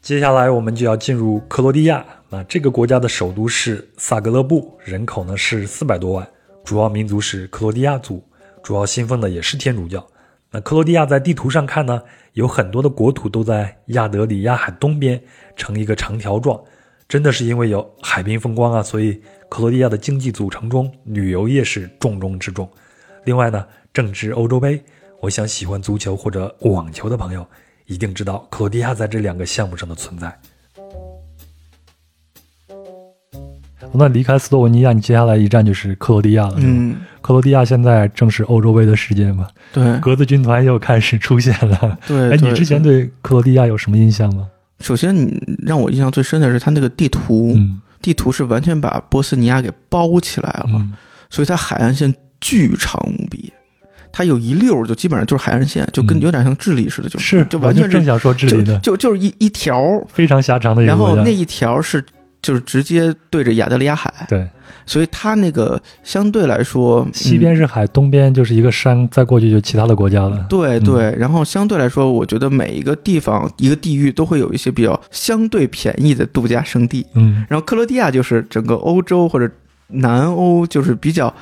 [0.00, 6.24] 接下来我们就要进入克罗地亚，那这个国家的首都是萨格勒布，人口呢是四百多万，
[6.64, 8.22] 主要民族是克罗地亚族，
[8.62, 10.06] 主要信奉的也是天主教。
[10.52, 12.00] 那克罗地亚在地图上看呢，
[12.36, 15.18] 有很多的国土都在亚德里亚海东边，
[15.56, 16.62] 成一个长条状。
[17.08, 19.18] 真的是因为有海滨风光啊，所以
[19.48, 22.70] 克罗地亚的经济组成中，旅游业是重中之重。
[23.24, 24.82] 另外呢，正值欧洲杯，
[25.20, 27.46] 我想喜欢足球或者网球的朋友
[27.86, 30.38] 一定知道克罗地亚在这两个项目上的存在。
[33.92, 36.54] 那离开斯洛文尼亚，你接下来一站就是克罗地亚了。
[36.58, 41.98] 嗯，克罗地亚现在正是欧洲杯的时间嘛，对格子军团又开始出现了。
[42.08, 42.30] 对。
[42.30, 44.48] 哎，你之前对克罗地亚有什么印象吗？
[44.80, 50.92] 首先你让我印象最深的是他那个地图，嗯地图是完全把波斯尼亚给包起来了，嗯
[51.28, 53.52] 所以它海岸线巨长无比。
[54.12, 60.88] 它有一溜儿就基本上就是海岸线，就跟嗯有点像智利似的，就是就完全是正想说智利的，就就就是一一条，非常狭长的一个。
[60.88, 62.02] 然后那一条是
[62.46, 64.48] 就是直接对着亚得里亚海，对，
[64.86, 70.36] 所以它那个相对来说，西嗯边是海，东边就是一个山，再过去就其他的国家了。
[70.38, 79.50] 嗯对对，然后相对来说，我觉得每一个地方一个地域都会有一些比较相对便宜的度假胜地，嗯然后克罗地亚就是整个欧洲或者
[79.88, 81.34] 南欧就是比较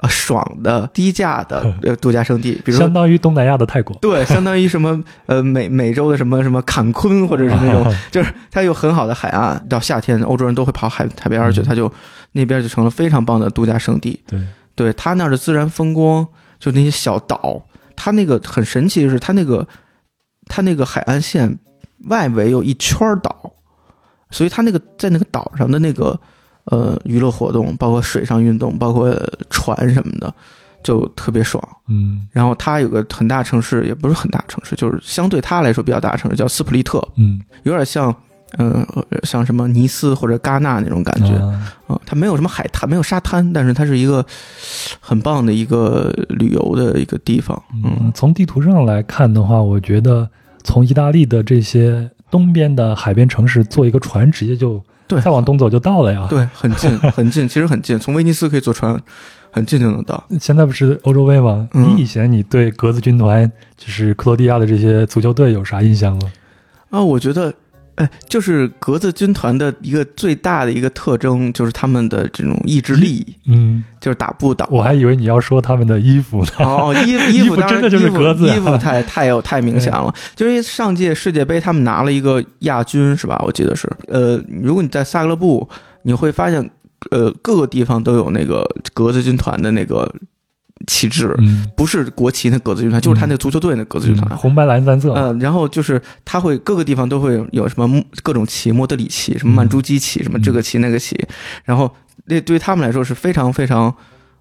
[0.00, 3.96] 呃爽的低价的呃度假胜地，比如说相当于东南亚的泰国。
[4.00, 9.64] 对，相当于什么呃美美洲的什么什么坎昆，或者是那种，就是它有很好的海岸。
[9.68, 11.92] 到夏天，欧洲人都会跑海海边儿去，嗯它就
[12.32, 14.20] 那边就成了非常棒的度假胜地。
[14.26, 14.40] 对，
[14.74, 16.26] 对它那儿的自然风光，
[16.58, 17.62] 就那些小岛，
[17.94, 19.66] 它那个很神奇的是，它那个
[20.46, 21.58] 它那个海岸线
[22.06, 23.52] 外围有一圈儿岛，
[24.30, 26.18] 所以它那个在那个岛上的那个
[26.64, 30.32] 呃娱乐活动，包括水上运动，包括呃船什么的，
[30.82, 31.62] 就特别爽。
[31.88, 38.14] 嗯然后它有个很大城市，也不是很大城市，就是相对它来说比较大城市，叫斯普利特，嗯，有点像，
[38.58, 44.24] 嗯、呃，像什么尼斯或者戛纳那种感觉啊、啊它没有什么海滩，没有沙滩，但是它是一个
[45.00, 47.60] 很棒的一个旅游的一个地方。
[47.74, 50.28] 嗯嗯，从地图上来看的话，我觉得
[50.62, 58.98] 从意大利的这些东边的海边城市坐一个船，直接就对再往东走就到了呀。，对，很近 很近，其实很近，从威尼斯可以坐船，
[59.50, 60.22] 很近就能到。
[60.40, 61.68] 现在不是欧洲杯吗？
[61.74, 66.32] 嗯你以前你对格子军团，就是克罗地亚的这些足球队有啥印象吗？
[66.90, 67.52] 啊，我觉得，
[68.00, 74.66] 哎，就是格子军团的一个最大的一个特征，就是他们的这种意志力，嗯，就是打不倒。
[74.70, 76.50] 我还以为你要说他们的衣服呢。
[76.60, 80.12] 哦，衣服衣 衣服真的就是格子啊衣服太太有太明显了。
[80.34, 83.38] 就是因为上届世界杯他们拿了一个亚军是吧？
[83.44, 83.86] 我记得是。
[84.08, 85.68] 呃，如果你在萨格勒布，
[86.02, 86.70] 你会发现，
[87.10, 90.10] 呃，各个地方都有那个格子军团的那个
[90.86, 94.26] 旗帜，嗯，不是国旗那格子军团，就是他那个足球队那格子军团。
[94.32, 95.12] 嗯红白蓝三色。
[95.14, 101.18] 嗯、然后就是他会各个地方都会有什么各种旗，莫德里旗、什么曼朱基旗、什么这个旗那个旗，
[101.64, 101.90] 然后
[102.26, 103.94] 那对于他们来说是非常非常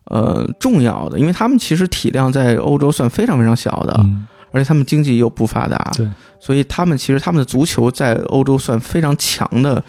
[0.05, 6.07] 呃重要的，因为他们其实体量在欧洲算非常非常小的，嗯，而且他们经济又不发达，对，
[6.39, 9.83] 所以他们其实他们的足球在欧洲算非常强的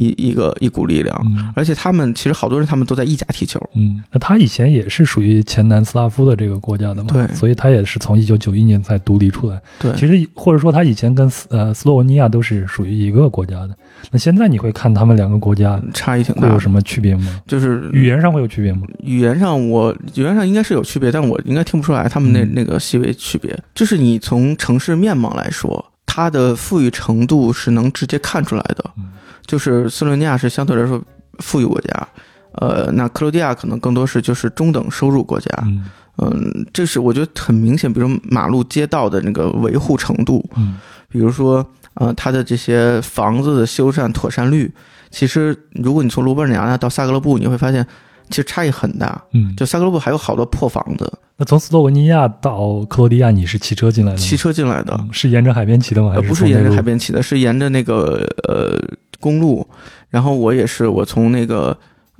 [0.00, 9.60] 一一个一股力量，嗯而且他们其实好多人他们都在意甲踢球，嗯，那他以前也是属于前南斯拉夫的这个国家的嘛，对所以他也是从一九九一年才独立出来。
[9.78, 13.76] 对，其实或者说他以前跟斯呃斯洛文尼亚都是属于一个国家的。
[14.10, 17.40] 那现在你会看他们两个国家差异挺大，会有什么区别吗？
[17.46, 18.86] 就是语言上会有区别吗？
[19.02, 23.56] 语言上我语言上应该是有区别，但我应该听不出来他们那嗯那个细微区别。
[23.74, 28.84] 就是你从城市面貌来说，它的富裕程度是能直接看出来的。
[28.98, 29.04] 嗯
[29.46, 31.00] 就是斯洛文尼亚是相对来说
[31.38, 32.08] 富裕国家，
[32.52, 35.50] 呃，那克罗地亚可能更多是就是中等收入国家。
[35.64, 35.86] 嗯
[36.18, 44.72] 嗯，这是我觉得很明显，比如说马路街道的那个维护程度，嗯比如说呃它的这些房子的修缮妥善率，
[45.10, 47.84] 其实如果你从卢布尔尼亚到萨格勒布，你会发现
[48.28, 49.20] 其实差异很大。
[49.32, 49.56] 嗯。
[49.56, 54.22] 就萨格勒布还有好多破房子，那从斯洛文尼亚到克罗地亚，你是骑车进来的吗？
[54.22, 56.10] 骑车进来的，嗯是沿着海边骑的吗？
[56.10, 58.78] 还呃，是不是沿着海边骑的，是沿着那个呃
[59.18, 59.66] 公路。
[60.10, 61.74] 然后我也是，我从那个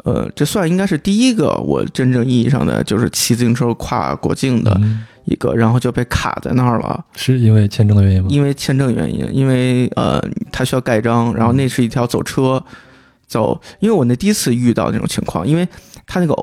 [0.05, 8.29] 呃，这算应该是第一个我真正意义上的就是骑自行车跨国境的嗯一个，然后就被卡在那儿了，是因为签证的原因吗？
[8.31, 10.19] 因为签证原因，因为呃
[10.51, 12.65] 他需要盖章，然后那是一条走车
[13.27, 15.69] 走，因为我那第一次遇到那种情况，因为
[16.07, 16.35] 他那个。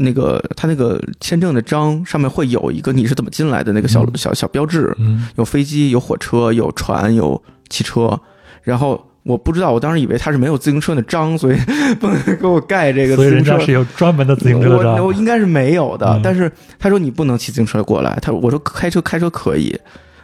[0.00, 8.18] 那个他那个签证的章上面会有一个你是怎么进来的那个小、嗯小小标志，嗯有飞机、有火车、有船、有汽车，
[8.62, 11.56] 然后我不知道，我当时以为他是没有自行车的章，所以
[12.00, 13.50] 不能给我盖这个所以自行车。
[13.52, 19.78] 人家是有专门的自行车章我应该是没有的，嗯但是他说你不能骑自行车过来，他我说开车开车可以。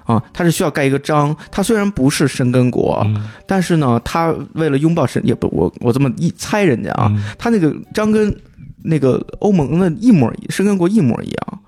[0.07, 1.37] 啊，他是需要盖一个章。
[1.51, 8.33] 他虽然不是申根国，嗯但是呢，他为了拥抱申，也不我我这么一猜人家啊，嗯他那个章跟
[8.87, 11.61] 那个欧盟的一模一，申根国一模一样。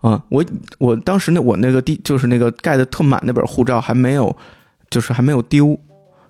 [0.00, 0.44] 啊，我
[0.78, 4.34] 我当时那我那个第就是那个盖的特满那本护照还没有，
[4.90, 5.76] 就是还没有丢，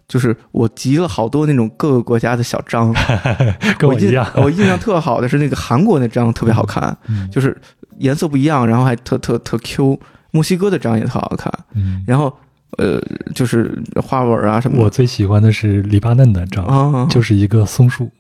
[0.09, 2.95] 就是我集了好多那种各个国家的小章，
[3.79, 4.27] 跟我一样。
[4.37, 7.55] 我印象特好的是那个韩国那章特别好看，嗯就是
[7.99, 10.01] 颜色不一样，然后还特特特 Q。
[10.31, 12.31] 墨西哥的章也特好看，嗯，然后
[12.77, 13.01] 呃，
[13.35, 18.11] 就是花纹啊什么的我最喜欢的是黎巴嫩的章，啊，就是一个松树，哦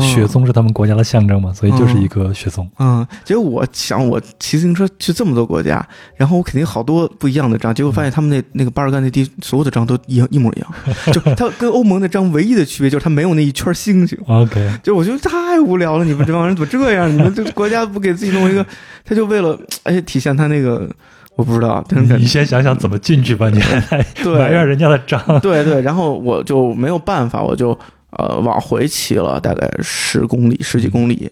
[0.00, 2.68] 雪松是他们国家的象征嘛，所以就是一个雪松。
[2.78, 5.86] 嗯，结果我想我骑自行车去这么多国家，
[6.16, 10.72] 然后我肯定好多不一样的章，结果发现他们那那个巴尔干那地所有的章都一样一模一样，
[11.12, 14.18] 就它跟欧盟那章唯一的区别就是它没有那一圈星星。
[14.26, 17.10] OK，就我觉得太无聊了，你们这帮人怎么这样？
[17.12, 18.64] 你们这国家不给自己弄一个，
[19.04, 20.88] 他就为了哎体现他那个，
[21.36, 23.76] 我不知道，真的你先想想怎么进去吧，你还
[24.24, 25.20] 埋怨人家的章。
[25.40, 27.78] 对对，然后我就没有办法，我就
[28.18, 31.30] 呃往回骑了大概十公里、十几公里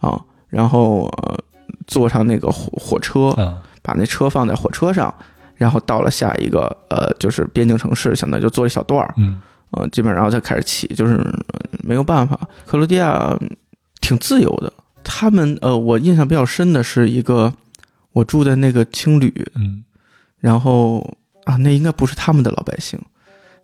[0.00, 1.38] 啊，然后呃
[1.86, 5.14] 坐上那个火火车，啊，把那车放在火车上，
[5.54, 9.40] 然后到了下一个呃就是边境城市，相当于就坐一小段儿，嗯。
[9.70, 12.38] 呃，基本上然后再开始骑，就是呃没有办法。
[12.64, 13.50] 克罗地亚嗯
[14.00, 17.52] 挺自由的，他们呃我印象比较深的是一个
[18.12, 19.82] 我住的那个青旅，嗯。
[20.38, 22.96] 然后啊，那应该不是他们的老百姓，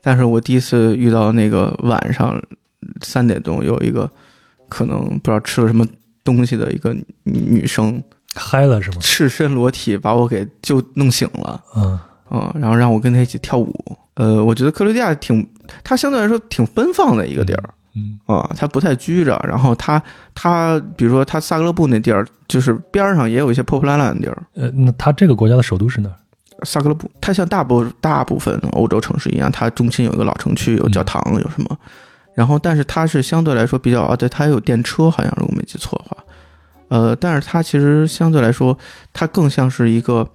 [0.02, 2.40] 但是我第一次遇到那个晚上
[3.02, 4.10] 三点钟有一个
[4.68, 5.86] 可能不知道吃了什么
[6.24, 6.92] 东西的一个
[7.24, 8.02] 女女生，
[8.34, 8.96] 嗨了是吗？
[9.00, 11.98] 赤身裸体把我给就弄醒了，嗯
[12.30, 13.74] 嗯、然后让我跟她一起跳舞。
[14.14, 15.46] 呃，我觉得克罗地亚挺，
[15.82, 19.40] 它相对来说挺奔放的一个地儿嗯啊，它不太拘着。
[19.48, 20.00] 然后它
[20.34, 24.42] 它比如说它萨格勒布那地儿，就是边儿上也有一些破破烂烂的地儿。
[24.54, 26.14] 呃，那它这个国家的首都是哪儿？
[26.64, 31.78] 萨格勒布，它像大部大部分欧洲城市一样，它中心有一个老城区，有教堂，有什么，
[32.34, 36.24] 然后但是它是相对来说比较啊，对，它有电车，好像如果没记错的话，
[36.88, 38.76] 呃，但是它其实相对来说，
[39.12, 40.28] 它更像是一个，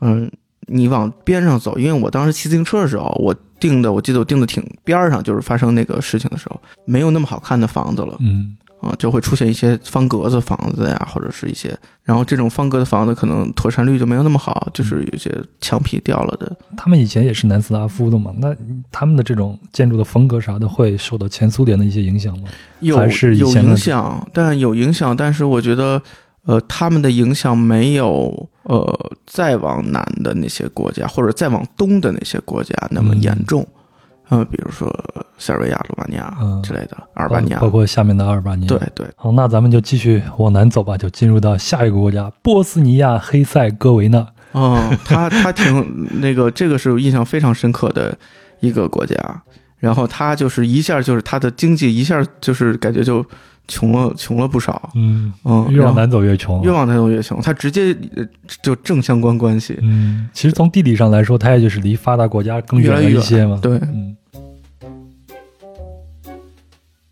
[0.00, 0.30] 嗯，
[0.66, 8.16] 你往边上走，因为我当时骑自行车的时候，我定的，我记得我定的挺边儿上，就是发生那个事情的时候，没有那么好看的房子了。
[8.20, 16.54] 嗯啊，就会出现一些方格子房子呀，或者是一些，然后这种方格的房子可能妥善率就没有那么好，就是有些墙皮掉了的。
[16.76, 18.54] 他们以前也是南斯拉夫的嘛，那
[18.92, 22.48] 他们的这种建筑的风格啥的会受到前苏联的一些影响吗？
[22.80, 26.02] 有还是有影响，但有影响，但是我觉得，
[26.44, 33.66] 呃，他们的影响没有呃再往南的那些国家或者再往东的那些国家那么嗯严重。
[34.28, 34.88] 呃，比如说
[35.38, 38.68] 塞尔维亚、罗马尼亚嗯之类的，阿尔巴尼亚包，括下面的阿尔巴尼亚。
[38.68, 44.26] 对对，好，那咱们就继续往南走吧，就进入到下一个国家——波斯尼亚黑塞哥维那。
[44.52, 48.16] 哦，他他挺那个，这个是印象非常深刻的
[48.60, 49.16] 一个国家。
[49.78, 53.22] 然后他就是一下就是他的经济一下就是感觉就
[53.66, 56.62] 穷了穷了不少，嗯，嗯，越往南走越穷。
[56.62, 58.26] 越往南走越穷，它直接呃
[58.62, 59.78] 就正相关关系。
[59.80, 63.58] 嗯，其实从地理上来说，它也就是离发达国家更远一些嘛。
[63.62, 64.16] 对，嗯。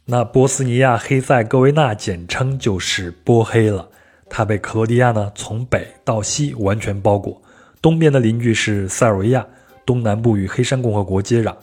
[0.04, 3.88] 那波斯尼亚黑塞哥维那简称就是波黑了，
[4.28, 7.40] 它被克罗地亚呢从北到西完全包裹，
[7.80, 9.46] 东边的邻居是塞尔维亚，
[9.86, 11.54] 东南部与黑山共和国接壤。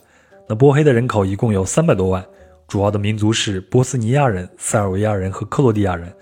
[0.47, 2.25] 那波黑的人口一共有三百多万，
[2.69, 6.13] 主要的民族是波斯尼亚人、塞尔维亚人和克罗地亚人，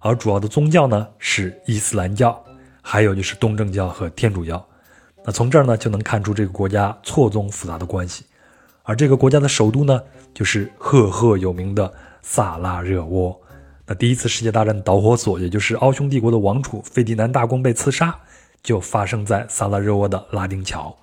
[0.00, 2.38] 而主要的宗教呢是伊斯兰教，
[2.82, 4.62] 还有就是东正教和天主教。
[5.24, 8.26] 那从这儿呢就能看出这个国家错综复杂的关系。
[8.82, 9.98] 而这个国家的首都呢，
[10.34, 11.90] 就是赫赫有名的
[12.20, 13.34] 萨拉热窝。
[13.86, 18.14] 那第一次世界大战的导火索，也就是奥匈帝国的王储费迪南大公被刺杀，
[18.62, 20.94] 就发生在萨拉热窝的拉丁桥。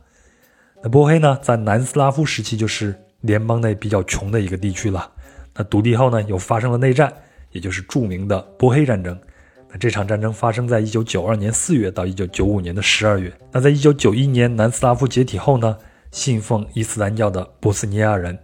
[0.84, 5.10] 那波黑呢，在南斯拉夫时期就是联邦内比较穷的一个地区了。
[5.56, 7.12] 那独立后呢，又发生了内战，
[7.52, 9.18] 也就是著名的波黑战争。
[9.70, 13.32] 那这场战争发生在一九九二年四月到一九九五年的十二月。
[13.52, 15.78] 那在一九九一年南斯拉夫解体后呢，
[16.12, 18.38] 信奉伊斯兰教的波斯尼亚人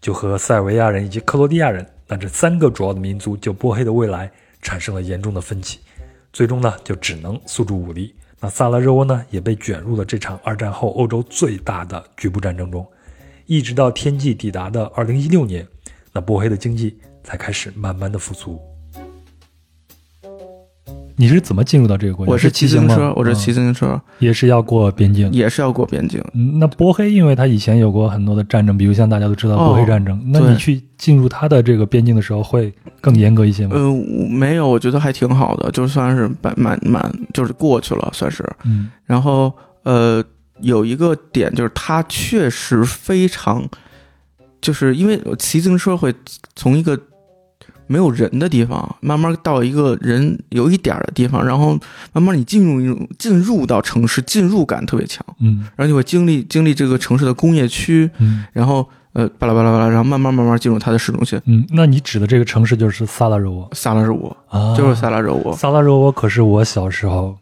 [0.00, 4.30] 就和塞尔维亚人以及克罗地亚人，那这三个主要的民族就波黑的未来
[4.62, 5.80] 产生了严重的分歧，
[6.32, 8.14] 最终呢就只能诉诸武力。
[8.40, 12.86] 那萨拉热窝呢也被卷入了这场二战后欧洲最大的局部战争中，
[13.48, 15.66] 一直到天际抵达的二零一六年，
[16.12, 18.60] 那波黑的经济才开始慢慢的复苏。
[21.16, 22.32] 你是怎么进入到这个国家？
[22.32, 25.32] 我是骑自行车，我是嗯骑自行车，也是要过边境。
[25.32, 26.22] 也是要过边境。
[26.34, 33.76] 嗯，那波黑因为他以前有过很多的战争，比如像大家都知道哦波黑战争，那你去进入他的这个边境的时候会更严格一些吗？
[33.76, 33.90] 呃，
[34.30, 38.46] 没有，我觉得还挺好的，就算是蛮蛮蛮，就是过去了，算是。
[38.64, 39.50] 嗯然后
[39.84, 40.22] 呃，
[40.60, 43.68] 有一个点就是它确实非常，
[44.60, 46.14] 就是因为骑自行车会
[46.56, 46.98] 从一个
[47.86, 51.78] 没有人的地方，慢慢到一个人有一点儿的地方，然后
[52.12, 55.60] 慢慢你进入一种进入到城市，进入感特别强，嗯。
[55.74, 58.44] 然后你会经历经历这个城市的工业区，嗯。
[58.52, 61.40] 然后呃巴拉巴拉巴拉，然后慢慢慢慢进入它的市中心。
[61.46, 63.66] 嗯，那你指的这个城市就是萨拉热窝。
[63.72, 67.38] 萨拉热窝啊，就是萨拉热窝，萨拉热窝，可是我小时候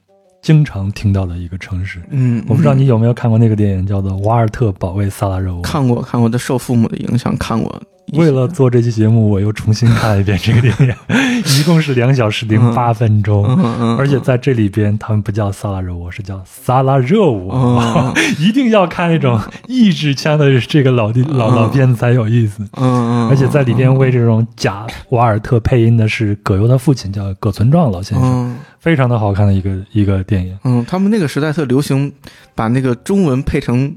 [0.46, 2.00] 经常听到的一个城市。
[2.08, 5.58] 嗯，我不知道你有没有看过那个电影，叫做《瓦尔特保卫萨拉热窝》。
[5.64, 7.82] 看过看过的，受父母的影响看过。
[8.12, 10.94] 为了做这期节目，我又重新看了一遍这个电影，
[11.58, 13.44] 一共是两小时零八分钟。
[13.98, 17.52] 而且在这里边，他们不叫萨拉热窝，是叫萨拉热窝。
[17.54, 22.62] 嗯 一定要看那种意志腔的这个老地老老片子才有意思。
[22.74, 30.56] 而且在里边为这种假瓦尔特配音的是葛优的父亲，叫葛存壮老先生，嗯非常的好看的一个一个电影。
[30.62, 32.12] 嗯，他们那个时代特流行
[32.54, 33.92] 把那个中文配成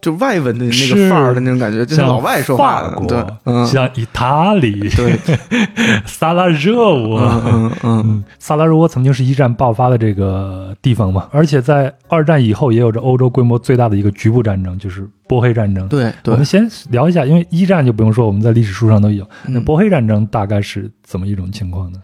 [0.00, 5.18] 就外文的那个范儿的那种感觉，就像老外说话的，法国，对，嗯，像意大利，对，
[6.06, 7.20] 萨拉热窝。
[7.20, 15.86] 嗯嗯萨拉热窝曾经是一战爆发的这个地方嘛，而且在二战以后也有着欧洲规模最大的一个局部战争，就是波黑战争。
[15.88, 19.28] 对对我们，先聊一下，因为一战就不用说，我们在历史书上都有。
[19.46, 21.98] 那嗯波黑战争大概是怎么一种情况呢？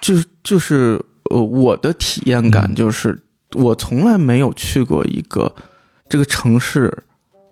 [0.00, 3.18] 就是就是呃，我的体验感嗯就是，
[3.54, 5.52] 我从来没有去过一个
[6.08, 7.04] 这个城市，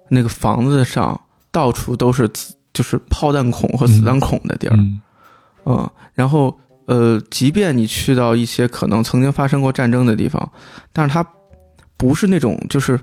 [0.08, 5.00] 那个房子上到处都是子就是炮弹孔和子弹孔的地儿，嗯。
[5.64, 10.50] 嗯，然后呃，即便你去到一些可能曾经发生过战争的地方，
[10.92, 11.26] 但是它
[11.96, 12.98] 不是那种就是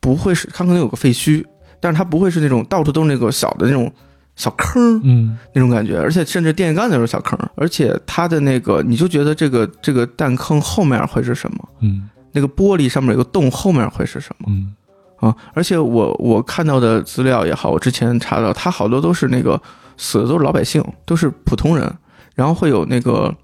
[0.00, 1.44] 不会是它可能有个废墟，
[1.80, 3.92] 但是它不会是那种到处都是那个小的那种
[4.34, 5.38] 小坑儿嗯。
[5.52, 11.68] 那种感觉，而且甚至电线杆子都是小坑儿，而且它的那个你就觉得这个这个弹坑后面会是什么？
[11.80, 12.08] 嗯。
[12.32, 14.46] 那个玻璃上面有个洞，后面会是什么？
[14.48, 14.74] 嗯
[15.24, 15.34] 啊？
[15.54, 19.60] 而且我我看到的资料也好，我之前查到，他好多都是那个
[19.96, 21.92] 死的都是老百姓，都是普通人，
[22.34, 23.34] 然后会有那个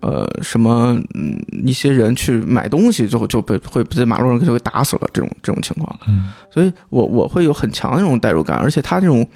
[0.00, 5.98] 呃什么嗯一些人去买东西，就就被会在马路上就给打死了这种这种情况。
[6.08, 9.26] 嗯所以我我会有很强的那种代入感，而且他这种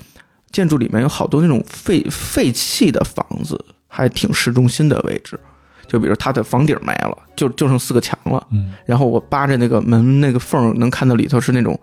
[0.51, 5.39] 建筑里面有好多那种废废弃的房子，还挺市中心的位置。
[5.87, 8.45] 就比如它的房顶没了，就就剩四个墙了。
[8.51, 11.79] 嗯然后我扒着那个门那个缝，能看到里头是那种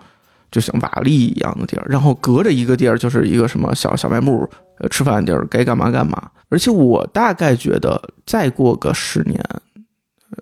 [0.52, 4.48] 就像瓦砾一样的地儿，然后隔着一个地儿就是一个什么小小卖部，
[4.80, 6.30] 呃，吃饭地儿，该干嘛干嘛。
[6.50, 9.42] 而且我大概觉得，再过个十年、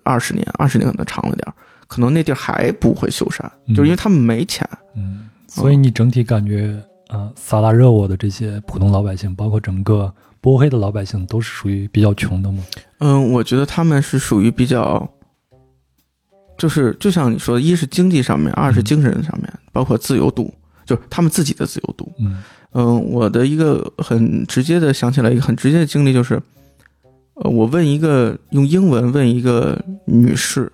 [0.02, 1.54] 二十年，二十年可能长了点儿，
[1.86, 4.68] 可能那地儿还不会修缮，嗯就是因为他们没钱。
[4.96, 6.76] 嗯，所以你整体感觉
[7.08, 12.64] 呃，萨拉热窝的这些普通老百姓，包括整个波黑的老百姓，都是属于比较穷的吗？
[12.98, 15.08] 嗯，我觉得他们是属于比较，
[16.60, 20.52] 就是就像你说的，一是经济上面，二是精神上面，包括自由度，
[20.84, 22.12] 就是他们自己的自由度。
[22.18, 22.42] 嗯。
[22.72, 26.40] 嗯，我的一个很直接的想起来一个很直接的经历就是，
[27.34, 30.70] 呃，我问一个用英文问一个女士，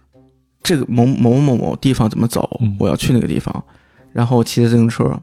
[0.62, 3.64] 这个某某某某地方怎么走嗯，我要去那个地方，
[4.12, 5.18] 然后骑着自行车，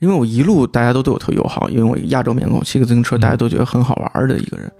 [0.00, 4.72] 因为我一路大家都对我特友好，因为我亚洲面孔，骑个自行车嗯大家都觉得很好玩的一个人，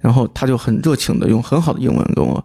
[0.00, 2.42] 然后他就很热情的用很好的英文跟我，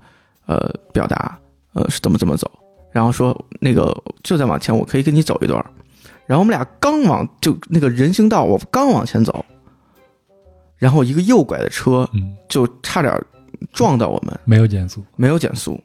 [0.47, 1.39] 呃，表达，
[1.77, 2.49] 呃，是怎么怎么走，
[2.91, 5.63] 然后说那个就在往前，我可以跟你走一段。
[6.25, 9.45] 然后我们俩刚往就那个人行道，我刚往前走，
[10.77, 13.13] 然后一个右拐的车嗯，就差点
[13.71, 15.03] 撞到我们，没有减速。
[15.15, 15.79] 没有减速，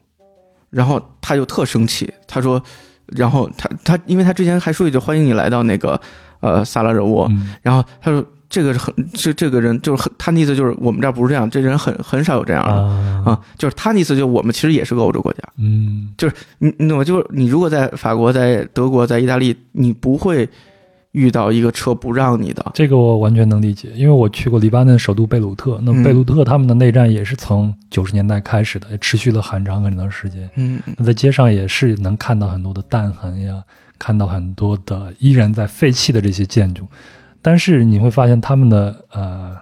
[0.70, 2.60] 然后他就特生气，他说，
[3.06, 6.00] 然后他他因为他之前还说一句欢迎你来到那个
[6.40, 12.72] 呃萨拉热窝，嗯然后他说这个是很这这个人就是很他的意思就是我们这儿不是这样，这人很很少有这样的。
[12.74, 16.12] 啊啊，就是他的意思，就是我们其实也是个欧洲国家，嗯
[16.58, 17.04] 你你懂吗？
[17.04, 20.46] 就是你如果在法国、在德国、在意大利，你不会
[21.12, 22.72] 遇到一个车不让你的。
[22.74, 30.50] 这个我完全能理解，因为我去过黎巴嫩首都贝鲁特，那嗯贝鲁特他们的内战也是从九十年代开始的，也持续了很长很长时间。
[30.56, 33.62] 嗯那在街上也是能看到很多的弹痕呀，
[33.98, 36.86] 看到很多的依然在废弃的这些建筑，
[37.42, 39.56] 但是你会发现他们的呃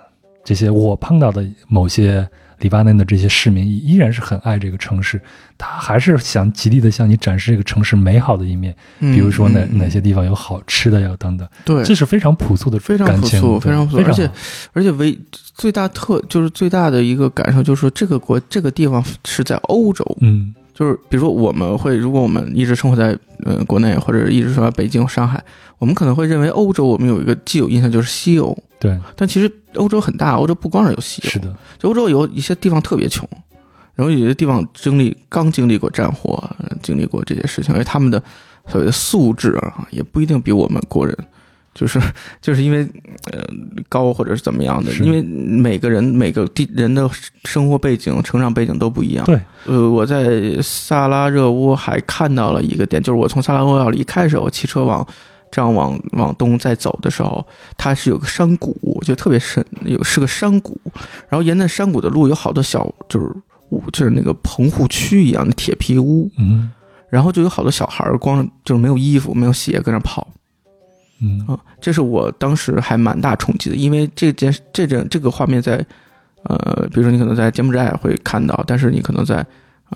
[0.44, 2.28] 这些我碰到的某些
[2.58, 5.18] 黎巴嫩的这些市民依然是很爱这个城市，
[5.56, 14.30] 他还是想极力的向你展示这个城市美好的一面，嗯，比如说哪嗯哪些地方有好吃的呀等等，对，这是非常朴素的非常朴素，非常朴素，而且
[14.74, 15.18] 而且唯
[15.54, 23.14] 最大特就是最大的一个感受就是说，这个国这个地方是在欧洲，嗯就是比如说我们会，如果我们一直生活在
[23.44, 25.44] 呃国内，或者一直生活在北京、上海，
[25.76, 33.28] 我们可能会认为欧洲我们有一个既有印象就是西欧，对，但其实欧洲很大，欧洲不光是有西欧，是的，就欧洲有一些地方特别穷，
[33.94, 38.22] 然后有些地方经历刚经历过战火，呃经历过这些事情，而且他们的
[38.66, 41.14] 所谓的素质啊，也不一定比我们国人，
[41.74, 42.00] 就是
[42.40, 42.82] 就是因为
[43.32, 43.42] 呃
[43.88, 47.08] 高或者是怎么样的，因为每个人每个地人的
[47.44, 49.24] 生活背景、成长背景都不一样。
[49.26, 55.06] 对，呃，我在萨拉热窝还看到了一个点，就是我从萨拉热窝要离开的时候，骑车往。
[55.52, 57.44] 这样往往东再走的时候，
[57.76, 60.80] 它是有个山谷，我觉得特别深，有是个山谷，
[61.28, 63.26] 然后沿着山谷的路有好多小，就是
[63.70, 66.70] 屋，就是那个棚户区一样的铁皮屋，嗯
[67.08, 70.24] 然后就有好多小孩儿光就是没有衣服、没有鞋跟那跑
[71.20, 71.44] 嗯。
[71.46, 75.84] 啊，这是我当时还蛮大冲击的，因为这件这件这个画面在
[76.44, 79.44] 呃，比如说你可能在柬埔寨会看到，但是你可能在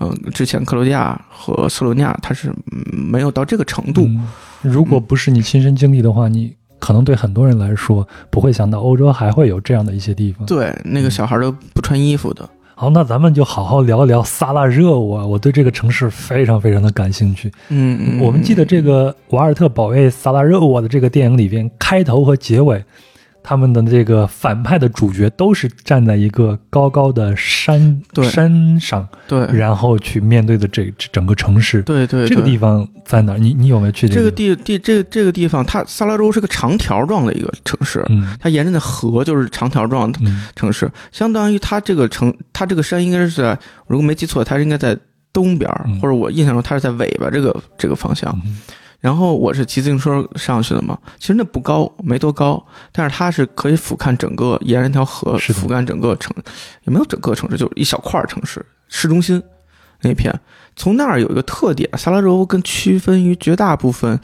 [0.01, 4.27] 嗯、呃之前克罗地亚和斯洛文尼亚它是嗯没有到这个程度，嗯
[4.61, 10.45] 如果不是你亲身经历的话，你可能对很多人来说不会想到欧洲还会有这样的一些地方。
[10.45, 12.47] 对，那个小孩都不穿衣服的，
[12.77, 17.49] 好，那咱们就好好聊聊萨拉热窝啊，我对这个城市非常非常的感兴趣。
[17.69, 22.83] 嗯，嗯我们记得这个瓦尔特保卫萨拉热窝的这个电影里边，开头和结尾，
[23.45, 28.27] 他们的这个反派的主角都是站在一个高高的山对。
[28.27, 29.45] 山上，对。
[29.53, 31.83] 然后去面对的这这整个城市。
[31.83, 32.29] 对对，对。
[32.29, 33.37] 这个地方在哪儿？
[33.37, 34.31] 你你有没有去这个？
[34.31, 38.35] 地地这这个地方，它萨拉州是个长条状的一个城市，嗯。
[38.39, 40.11] 它沿着那河就是长条状
[40.55, 44.97] 城市，相当于它这个城，它这个山应该是在，如果没记错，它是应该在
[45.31, 45.99] 东边，嗯。
[45.99, 48.35] 或者我印象中它是在尾巴这个这个方向。
[48.95, 56.35] 嗯然后我是骑自行车上去的嘛，其实那不高，没多高，但是它是可以俯瞰整个沿着那条河，俯瞰整个城，
[56.85, 59.41] 也没有整个城市，就是一小块儿城市，市中心
[60.01, 60.33] 那片。
[60.75, 64.19] 从那儿有一个特点，萨拉热窝跟区分于绝大部分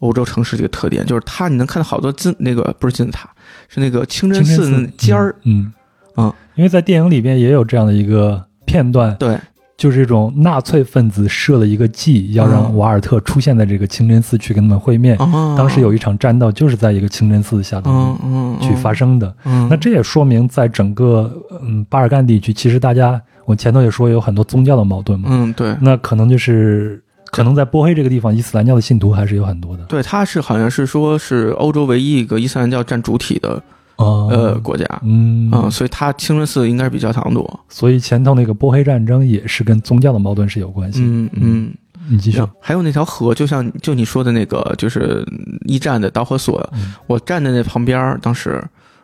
[0.00, 3.30] 欧洲城市的一个特点，就是它你能看到好多金那个不是金字塔，
[3.68, 5.72] 是那个清真寺尖儿，嗯
[6.16, 9.38] 嗯，因为在电影里边也有这样的一个片段，对
[9.76, 15.16] 就是这种纳粹分子设了一个计，要让瓦尔特出现在这个清真寺去跟他们会面。
[15.18, 18.16] 哦当时有一场战斗就是在一个清真寺下头
[18.60, 19.34] 去发生的。
[19.44, 21.30] 嗯，那这也说明，在整个
[21.62, 25.28] 嗯巴尔干地区，其实大家我前头也说有很多宗教的矛盾嘛。
[25.30, 29.84] 嗯对那可能就是可能在波黑这个地方，伊斯兰教的信徒还是有很多的。
[29.84, 33.62] 对，他是好像是说是欧洲唯一一个伊斯兰教占主体的
[33.96, 34.84] 哦，呃国家。
[35.02, 37.60] 嗯嗯，所以它清真寺应该是比较堂多。
[37.68, 41.00] 所以前头那个波黑战争也是跟宗教的矛盾是有关系。
[41.02, 41.74] 嗯嗯，
[42.08, 45.26] 你继续还有那条河，就像就你说的那个，就是
[45.64, 46.58] 一战的导火索。
[46.74, 48.62] 嗯我站在那旁边，当时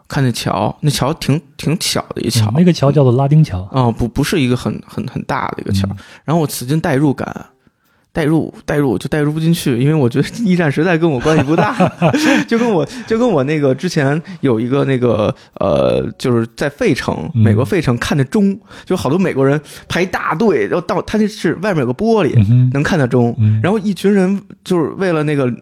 [0.08, 3.62] 看那桥，那桥挺挺小的一桥嗯，那个桥叫做拉丁桥。
[3.72, 5.88] 啊、不不是一个很很很大的一个桥。
[5.90, 7.46] 嗯然后我使劲代入感，
[8.12, 11.74] 代入代入就代入不进去，因为我觉得 驿站实在跟我关系不大，
[12.46, 23.60] 就跟我就跟我那个之前有一个那个呃，就是在费城，嗯美国费城看的钟，就好多美国人排大队，然后到他那是外面有个玻璃，嗯，能看到钟，嗯。
[23.62, 25.52] 然后一群人就是为了那个。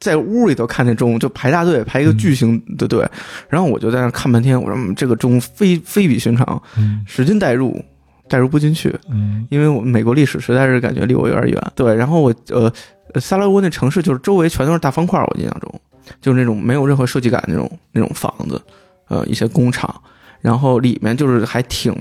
[0.00, 3.06] 在屋里头看那钟，就排大队，排一个巨型的队，
[3.50, 7.04] 然后我就在那看半天，我说嗯这个钟非非比寻常，嗯。
[7.06, 7.78] 使劲代入，
[8.30, 8.96] 代入不进去。
[9.10, 11.72] 嗯因为我美国历史实在是感觉离我有点远。
[11.74, 12.72] 对，然后我呃，
[13.12, 15.80] 呃萨拉热窝那城市就是周围全都是大方块，我印象中
[16.22, 18.62] 就是那种没有任何设计感那种那种房子，
[19.08, 19.92] 呃，一些工厂，
[20.40, 21.94] 然后里面就是还挺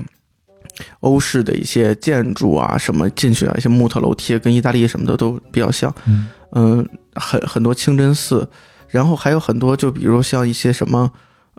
[1.01, 5.93] 欧式的一些建筑啊，什么进去啊，一些木头楼梯，跟意大利什么的都比较像。
[6.05, 8.47] 嗯嗯，很很多清真寺，
[8.88, 11.11] 然后还有很多，就比如像一些什么，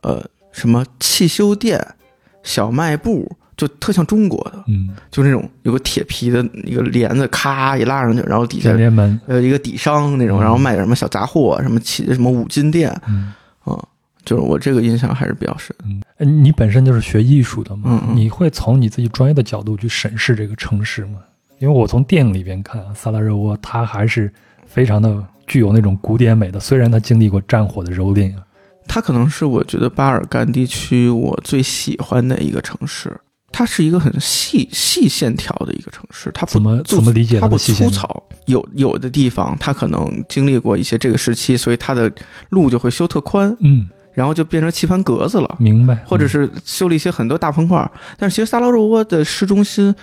[0.02, 1.94] 呃，什么汽修店、
[2.42, 9.20] 小卖部，就特像中国的，嗯，就那种有个铁皮的一个帘子，咔一拉上去，然后底下天联门。
[9.26, 13.34] 呃一个底商那种，嗯然后卖点什么小杂货，什么起什么五金店嗯
[13.64, 13.76] 啊、
[14.24, 15.76] 就是我这个印象还是比较深。
[15.84, 21.18] 嗯，呃你本身就是学艺术的嘛，你会从你自己专业的角度去审视这个城市吗？
[21.58, 24.32] 因为我从电影里边看啊，萨拉热窝它还是
[24.66, 28.42] 非常的具有那种古典美的，虽然它经历过战火的蹂躏啊。
[28.88, 33.14] 它可能是我觉得巴尔干地区我最喜欢的一个城市。
[33.52, 37.58] 它是一个很细细线条的一个城市，它不怎么怎么理解它不？
[37.58, 42.10] 粗糙，有有的地方它可能经历过一些这个时期，所以它的
[42.50, 45.94] 路就会修特宽，嗯，然后就变成棋盘格子了，明白。
[46.06, 47.90] 或者是修了一些很多大方块儿。
[48.16, 49.94] 但是其实萨拉热窝的市中心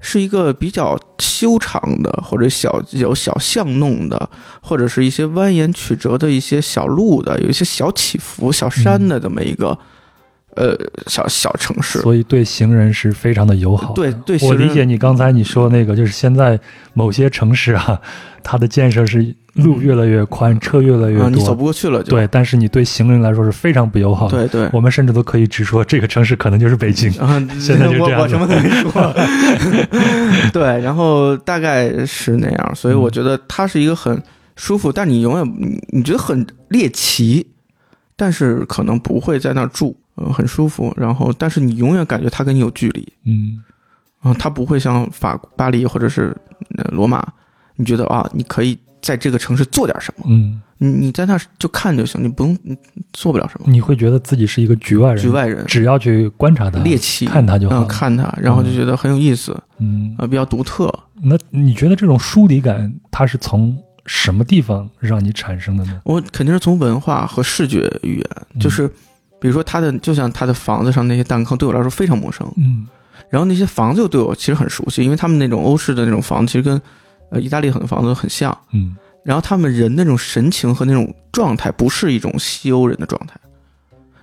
[0.00, 4.28] 是一个比较修长的，或者小有小巷弄的，
[4.60, 9.78] 或者是一些蜿蜒曲折的一些小路的，有一些小起伏、小山的这么一个、
[10.56, 10.76] 呃
[11.06, 12.00] 小小城市。
[12.00, 13.94] 所以对行人是非常的友好的。
[13.94, 16.58] 对对我行人理解你刚才你说那个，就是现在
[16.94, 18.00] 某些城市啊，
[18.42, 22.10] 它的建设是路越来越宽，车越来越啊，你走多，不过去了就。
[22.10, 24.48] 对，但是你对行人来说是非常不友好的。
[24.48, 24.70] 对对。
[24.72, 27.10] 我们甚至都可以直说，这个城市可能就是北京。
[27.18, 29.14] 啊， 现在就这样我我什么都没说。
[30.52, 34.22] 对，然后大概是那样，所以我觉得它是一个很
[34.56, 37.46] 舒服，但你永远你你觉得很猎奇，
[38.16, 39.94] 但是可能不会在那儿住，
[40.26, 40.92] 嗯、很舒服。
[40.96, 43.62] 然后，但是你永远感觉它跟你有距离，嗯
[44.20, 46.36] 啊、它不会像法巴黎或者是
[46.78, 47.26] 呃罗马，
[47.76, 52.76] 你觉得啊，你可以在这个城市做点什么，嗯，你你在那儿就看就行，你不用你
[53.12, 53.66] 做不了什么。
[53.68, 57.82] 你会觉得自己是一个局外人，局外人只要去观察它、猎奇，看它就好。
[57.82, 60.92] 嗯，看它，然后就觉得很有意思，嗯，啊，比较独特。
[61.20, 66.00] 那你觉得这种疏离感，它是从什么地方让你产生的呢？
[66.04, 68.88] 我肯定是从文化和视觉语言，嗯就是
[69.42, 72.46] 比如说他的，就像他的房子上那些弹坑，对我来说非常陌生。
[72.56, 72.86] 嗯。
[73.28, 76.80] 然后那些房子又对我其实很熟悉，因为他们那种欧式的那种房子，其实跟
[77.30, 78.56] 呃意大利很多房子很像。
[78.72, 78.94] 嗯。
[79.24, 83.34] 然后他们人那种神情和那种状态，不是一种西欧人的状态，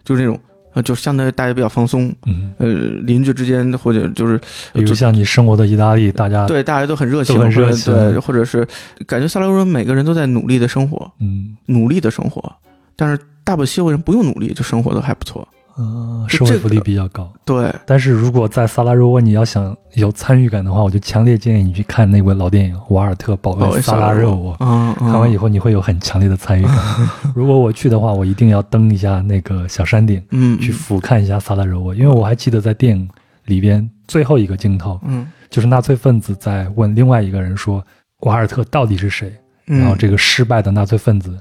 [0.05, 0.39] 就是那种
[0.73, 2.67] 呃，就相当于大家比较放松，嗯，呃，
[3.03, 4.37] 邻居之间或者就是
[4.71, 7.91] 比如像你生活的意大利，大家对大家都很热情，很热情。
[7.93, 8.67] 对，或者是
[9.07, 11.57] 感觉萨拉热窝每个人都在努力的生活，嗯。
[11.65, 12.53] 努力的生活，
[12.95, 15.47] 但是大部分西欧人不用努力就生活的还不错。
[15.75, 17.27] 呃，就这社会福利比较高。
[17.43, 24.53] 对，但是如果在萨拉热窝你要想有参与感的话，我就强烈建议你去看那部老电影《瓦尔特保保卫卫萨拉热窝》。
[24.59, 26.75] 嗯，嗯看完以后，你会有很强烈的参与感。
[27.33, 33.09] 如果我去的话，我一定要登一下那个小山顶，嗯，去俯瞰一下萨拉热窝，因为我还记得在电影
[33.45, 37.83] 里边最后一个镜头，嗯，就是纳粹分子在问另外一个人说
[38.27, 39.33] ：“瓦尔特到底是谁？”
[39.71, 41.39] 嗯，然后这个失败的纳粹分子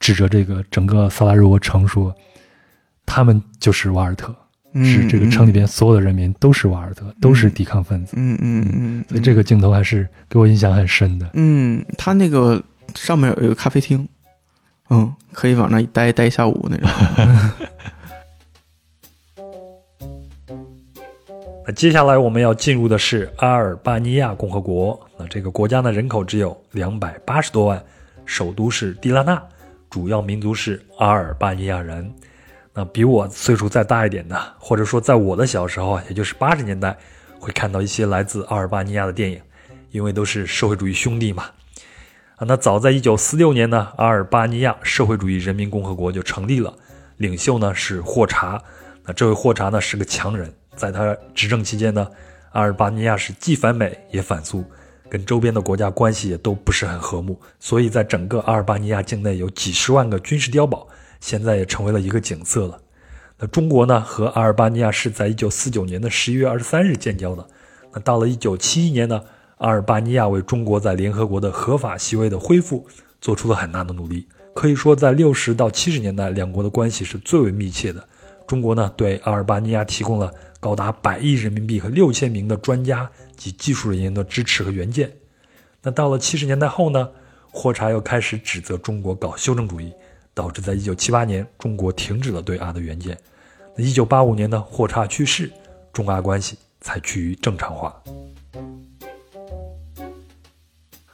[0.00, 2.12] 指着这个整个萨拉热窝城说
[3.06, 4.34] ：“他们就是瓦尔特，
[4.72, 8.14] 嗯是这个城里边所有的人民都是瓦尔特，都是抵抗分子。
[8.16, 11.30] 嗯嗯嗯，所以这个镜头还是给我印象很深的。
[11.34, 12.60] 嗯，他那个
[12.94, 14.08] 上面有一个咖啡厅，
[14.88, 16.88] 嗯，可以往那一待待一下午那种。
[21.66, 24.98] 那接下来我们要进入的是阿尔巴尼亚共和国。
[25.18, 27.84] 那这个国家呢，人口只有两百八十多万，
[28.24, 29.42] 首都是蒂拉纳，
[29.90, 32.10] 主要民族是阿尔巴尼亚人。
[32.72, 36.96] 那比我岁数再大一点的，或者说在我的小时候啊，也就是八十年代，
[37.40, 39.40] 会看到一些来自阿尔巴尼亚的电影，
[39.90, 41.46] 因为都是社会主义兄弟嘛。
[42.36, 46.72] 啊，那早在一九四六年呢，阿尔巴尼亚社会主义人民共和国就成立了，
[47.16, 48.62] 领袖呢是霍查。
[49.04, 52.08] 那这位霍查呢是个强人，在他执政期间呢，
[52.52, 54.64] 阿尔巴尼亚是既反美也反苏，
[55.10, 60.86] 跟周边的国家关系也都不是很和睦，所以在整个阿尔巴尼亚境内有几十万个军事碉堡。
[61.20, 62.80] 现在也成为了一个景色了。
[63.38, 67.46] 那中国呢，和阿尔巴尼亚是在一九四九年的十一月二十三日建交的。
[67.92, 69.22] 那到了一九七一年呢，
[69.58, 72.86] 阿尔巴尼亚为中国在联合国的合法席位的恢复
[73.20, 74.26] 做出了很大的努力。
[74.54, 78.02] 可以说，在六十到七十年代，两国的关系是最为密切的。
[78.46, 85.10] 中国呢，对阿尔巴尼亚提供了高达百亿人民币和六千名的专家及技术人员的支持和援建。
[85.82, 87.08] 那到了七十年代后呢，
[87.50, 89.92] 霍查又开始指责中国搞修正主义。
[90.32, 93.18] 导致在一九七八年，中国停止了对阿的援建。
[93.76, 95.50] 那一九八五年呢，霍查去世，
[95.92, 97.94] 中阿关系才趋于正常化。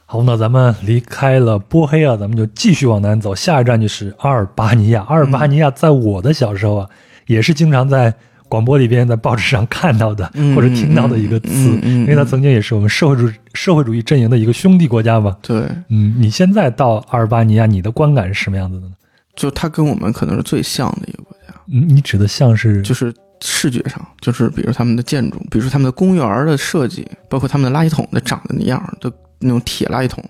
[0.05, 5.01] 好，那咱们离开了波黑啊，咱们就继续往南走，下一站就是阿尔巴尼亚。
[5.09, 6.89] 阿尔巴尼亚在我的小时候啊，
[7.25, 8.13] 也是经常在
[8.49, 10.25] 广播里边、在报纸上看到的
[10.55, 15.35] 或者听到的一个词，因为它曾经也是我们社会主义社会主义阵营的一个兄弟国家嘛。
[15.41, 18.93] 对，嗯，你现在到阿尔巴尼亚，你的观感是什么样子的呢？
[19.35, 21.53] 就它跟我们可能是最像的一个国家。
[21.71, 30.23] 嗯，你指的像是就是视觉上，就是比如他们的建筑，比如说他们的公园的设计，包括他们的垃圾桶的长的那样的那种铁垃圾桶，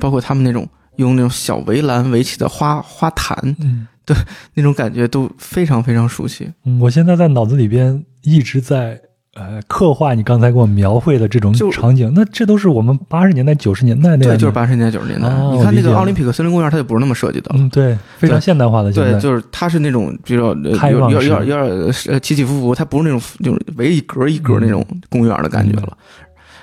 [0.00, 0.66] 包括他们那种
[0.96, 4.16] 用那种小围栏围起的花花坛，嗯，对，
[4.54, 6.50] 那种感觉都非常非常熟悉。
[6.64, 9.00] 嗯，我现在在脑子里边一直在。
[9.34, 15.26] 呃，刻画你刚才给我描绘的这种场景，那这都是我们八十年代、九十年代那对，就是八十年代、九十年代。
[15.26, 17.50] 你看那个奥林匹克森林公园，它就不是那么设计的。
[17.54, 18.92] 嗯，对，非常现代化的。
[18.92, 21.62] 对，就是它是那种比较有有有点有点
[22.08, 25.96] 呃起起伏伏，它不是那种就是围一格一格那种公园的感觉了。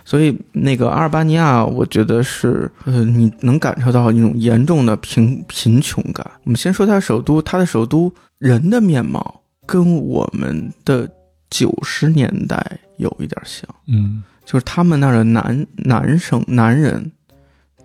[0.09, 6.25] 所以那个阿尔巴尼亚，我觉得是呃，你能感受到一种严重的贫贫穷感。
[6.45, 11.07] 我们先说它首都，它的首都人的面貌跟我们的。
[11.51, 12.63] 九十年代
[12.97, 17.11] 有一点像，嗯，就是他们那儿的男男生男人，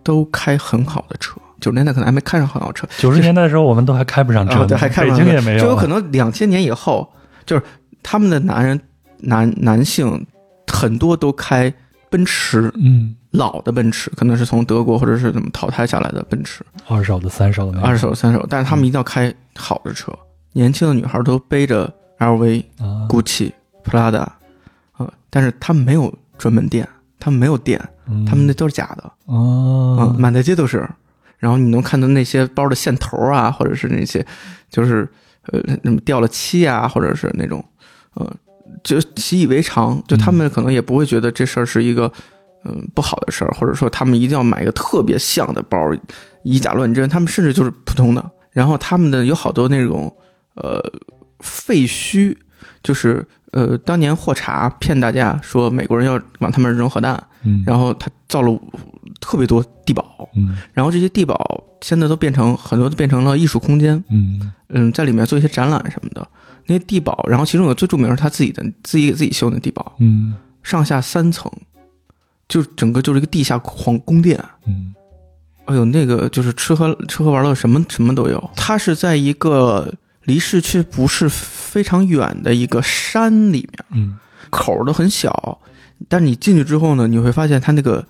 [0.03, 1.41] 都开很好的车。
[1.63, 2.87] 九十年代可能还没开上很好车。
[2.99, 5.19] 九十年代的时候，我们都还开不上车，对，还开不上。
[5.19, 5.61] 北京也没有。
[5.61, 7.11] 就有可能两千年以后，
[7.47, 7.63] 就是
[8.03, 8.79] 他们的男人
[9.21, 10.27] 男男性
[10.71, 11.73] 很多都开
[12.15, 20.17] 奔驰，嗯，老的奔驰，可能是从德国或者是怎么淘汰下来的奔驰，二手的、三手的，二手、三手，但是他们一定要开好的车。
[20.53, 21.93] 年轻的女孩都背着。
[22.17, 22.65] LV、
[23.09, 23.53] GUCCI、
[23.83, 24.21] Prada，
[24.93, 26.89] 啊，但是他们没有专门店，
[27.19, 27.79] 他们没有店，
[28.25, 30.89] 他们那都是假的哦，满大街都是。
[31.39, 34.25] 然后你能看到那些包的线头啊，或者是那些，
[34.71, 35.07] 就是
[35.49, 37.63] 呃，什么掉了漆啊，或者是那种，
[38.15, 38.33] 呃，
[38.83, 42.11] 就习以为常，就他们可能也不会觉得这事儿是一个
[42.65, 45.79] 嗯不好的事儿，或者说他们一定要买一个特别像的包，
[46.43, 47.09] 以假乱真。
[47.09, 48.31] 他们甚至就是普通的。
[48.51, 50.15] 然后他们的有好多那种
[50.55, 50.83] 呃。
[51.41, 52.35] 废墟
[52.83, 58.59] 就是呃，当年霍查骗大家说美国人要往他们扔核弹，嗯，然后他造了
[59.21, 61.37] 特别多地堡，嗯，然后这些地堡
[61.83, 66.27] 现在都变成很多都变成了艺术空间，嗯嗯，在里面做一些展览什么的。
[66.67, 71.51] 那地堡，然后其中有最著名是他自己的自己给自己修的地堡，嗯，上下三层，
[72.49, 74.95] 就整个就是一个地下皇宫殿，嗯，
[75.67, 78.51] 哎呦，那个就是吃喝吃喝玩乐什么什么都有。
[78.57, 79.93] 它是在一个。
[80.25, 85.61] 离市区不是非常远的一个山里面，嗯，口都很小，
[86.09, 88.03] 但你进去之后呢，你会发现它那个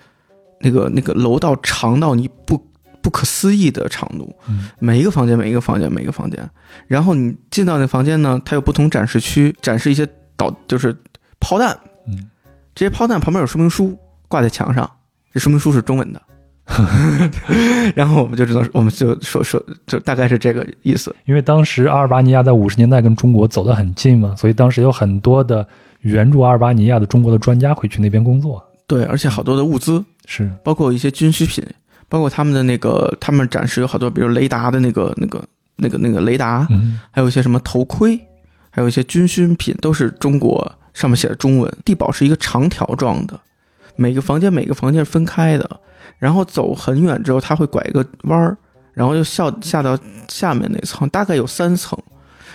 [0.60, 2.56] 那个那个楼道长到你不
[3.04, 6.48] 不可思议的长度，嗯，每一个房间每一个房间每一个房间，
[6.86, 10.96] 然后你进到那房间呢，它有不同展示区，展示一些导就是
[11.38, 11.78] 炮弹，
[12.08, 12.30] 嗯，
[12.74, 13.94] 这些炮弹旁边有说明书
[14.26, 14.90] 挂在墙上，
[15.34, 16.22] 这说明书是中文的。
[17.94, 21.14] 然后我们就知道，我们就说说，就大概是这个意思。
[21.26, 25.68] 因为当时阿尔巴尼亚在五十年代跟中国走得很近嘛，所以当时有很多的
[26.00, 28.64] 援助阿尔巴尼亚的中国的专家会去那边工作。
[28.86, 31.62] 对，而且好多的物资是，包括一些军需品，
[32.08, 35.42] 包括他们的那个，他们展示有好多，比如雷达的那个、那个、
[35.76, 38.18] 那个、那个雷达，嗯，还有一些什么头盔，
[38.70, 41.72] 还有一些军需品，都是中国上面写的中文。
[41.84, 43.38] 地堡是一个长条状的，
[43.96, 45.80] 每个房间每个房间是分开的。
[46.18, 48.56] 然后走很远之后，他会拐一个弯儿，
[48.92, 49.98] 然后又下下到
[50.28, 51.98] 下面那层，大概有三层。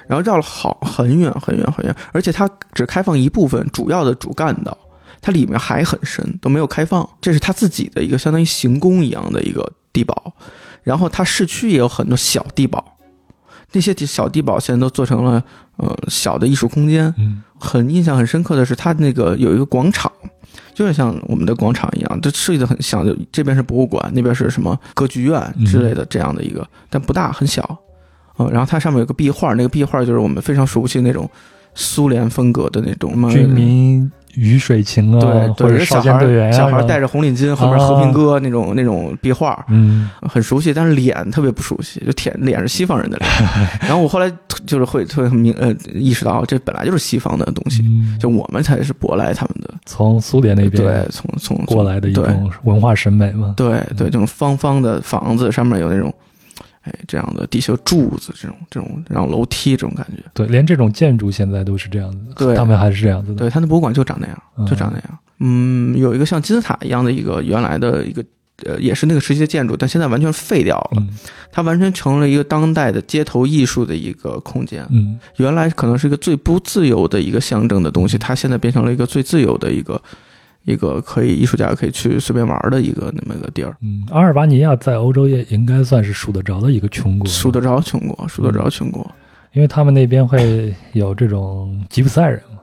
[0.07, 4.75] 然后绕了好很远很远很远，而且它只开放一部分主要的主干道，
[5.21, 7.07] 它里面还很深，都没有开放。
[7.21, 10.33] 这是它自己的一个相当于行宫一样的一个地堡，
[10.83, 12.97] 然后它市区也有很多小地堡，
[13.71, 15.43] 那些小地堡现在都做成了
[15.77, 17.13] 呃小的艺术空间。
[17.17, 20.09] 嗯很印象很深刻的是，它那个有一个广场，
[20.73, 27.77] 就是像我们的广场一样，就设计的很像，就这边是博物馆，那边是什么歌剧院之类的这样的一个，但不大，很小。
[28.37, 31.29] 嗯，然后它上面有个壁画，那个壁画就是我们非常熟悉那种
[31.81, 40.09] 苏联风格的那种什么军民鱼水情啊，对对，或者少小队员啊，小孩戴着红领巾，后面和平鸽那种那种壁画，嗯。
[40.21, 43.29] 很熟悉，但是脸特别不熟悉，就舔脸是西方人的脸。
[43.81, 44.29] 然后我后来
[44.65, 49.73] 就是会特别明呃意识到，这本来就是西方的东西，嗯，就我们才是舶来他们的。
[49.85, 53.53] 从苏联那边对，从从过来的一种文化审美嘛。
[53.55, 56.13] 对对，这种方方的房子上面有那种，
[56.81, 60.23] 哎，这样的地球柱子，这种这种然后楼梯这种感觉。
[60.33, 63.37] 对，连这种建筑现在都是这样子的，对他们还是这样子的。
[63.37, 65.19] 对，他的博物馆就长那样，就长那样。
[65.39, 68.23] 嗯，有一个像金字塔一样的一个原来的一个。
[68.65, 71.09] 呃，也是那个时期的建筑，但现在完全废掉了，嗯
[71.49, 74.85] 它完全成了一个当代的街头艺术的一个空间。
[74.89, 80.01] 嗯原来可能是一个最不自由的一个象征的东西，它现在变成了一个最自由的一个
[80.69, 83.75] 一个可以艺术家可以去随便玩的一个那么一个地儿。
[83.81, 89.09] 嗯，阿尔巴尼亚在欧洲也应该算是数得着的一个穷国，数得着穷国，数得着穷国。
[89.53, 92.59] 因为他们那边会有这种吉普赛人嘛。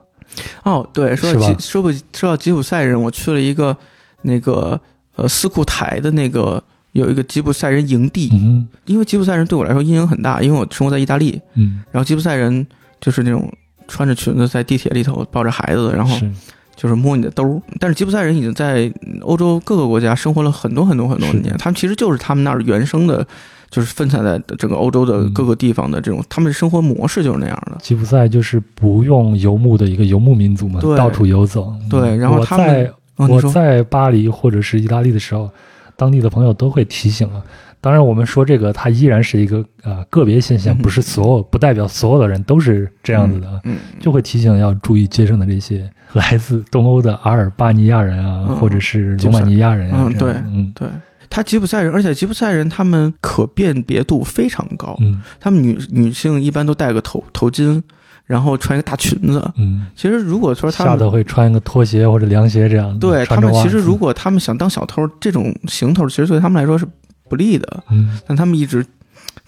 [0.63, 3.75] 哦，对，说到吉说不说到吉普赛人，我去了一个
[4.21, 4.79] 那个
[5.15, 12.65] 呃斯库台的那个有一个吉普赛人营地，嗯因为吉普赛人对我来说阴影很大，因为我生活在意大利，嗯，然后吉普赛人
[13.01, 13.51] 就是那种
[13.87, 16.31] 穿着裙子在地铁里头抱着孩子，然后是
[16.77, 17.61] 就是摸你的兜儿。
[17.79, 18.89] 但是吉普赛人已经在
[19.21, 23.27] 欧洲各个国家生活了很多很多很多是年，他们其实就是他们那儿原生的，
[23.69, 27.77] 就是分散在整个欧洲的各个地方的这种，他们的生活模式就是那样的。
[27.81, 31.73] 吉普赛就是不用游牧的一个游牧民族嘛，到处游走。
[31.81, 35.49] 嗯对然后他们在哦，我在巴黎或者是意大利的时候，
[35.95, 37.41] 当地的朋友都会提醒啊。
[37.79, 43.61] 当然，我们说这个，它依然是一个呃个别现象，嗯不是所有，不代表所有的人都是这样子的
[43.99, 50.05] 就会提醒要注意街上的这些 来自东欧的阿尔巴尼亚人啊，嗯或者是罗马尼亚人啊。
[50.07, 50.87] 嗯对嗯对。
[51.29, 57.81] 他吉普赛人，而且吉普赛人他们可辨别度非常高，嗯他们女女性一般都戴个头头巾，
[58.25, 59.51] 然后穿一个大裙子。
[59.57, 62.97] 嗯，其实如果说他们下头会穿一个拖鞋或者凉鞋这样。
[62.97, 66.87] 对他们其实如果他们想当小偷，这种行头其实对他们来说是
[67.29, 68.83] 不利的，嗯但他们一直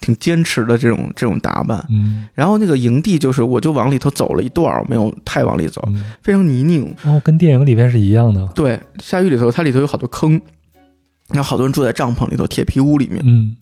[0.00, 1.84] 挺坚持的这种这种打扮。
[1.90, 6.94] 嗯然后那个营地就是，我就往里头走了一段儿，没有太往里走，嗯，非常泥泞。
[7.04, 8.46] 哦，跟电影里边是一样的。
[8.54, 10.40] 对，下雨里头，它里头有好多坑，
[11.28, 13.56] 然后好多人住在帐篷里头、铁皮屋里面，嗯，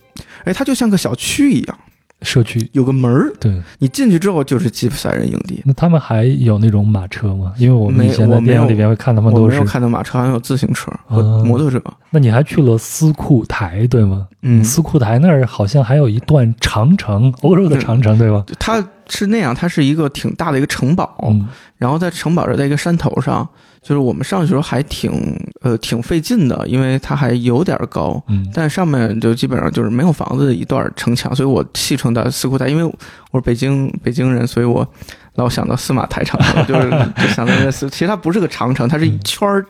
[0.44, 1.78] 哎，它就像个小区一样，
[2.22, 3.52] 社区有个门儿，对。
[3.78, 5.62] 你进去之后就是吉普赛人营地。
[5.64, 7.52] 那他们还有那种马车吗？
[7.58, 9.64] 因为我们以前在电影里边会看他们都是我没有。
[9.64, 11.80] 看到马车，好像有自行车和嗯摩托车。
[12.10, 14.26] 那你还去了斯库台对吗？
[14.42, 18.44] 嗯，斯库台那儿好像还有一段长城，欧洲的长城对吧？
[18.58, 23.48] 它是那样，它是一个挺大的一个城堡，嗯然后在城堡这在一个山头上，
[23.80, 25.12] 就是我们上去的时候还挺
[25.60, 28.20] 呃挺费劲的，因为它还有点高。
[28.28, 32.84] 嗯但上面就基本上就是没有房子的一段城墙，所以我戏称它四库台，因为
[33.30, 34.86] 我是北京北京人，所以我
[35.34, 39.64] 老想到司马台长城，就是就想到那四， 其实它不是个长城，它是一圈儿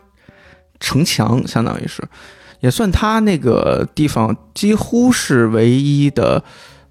[0.81, 2.03] 城墙，相当于是，
[2.61, 6.43] 也算它那个地方几乎是唯一的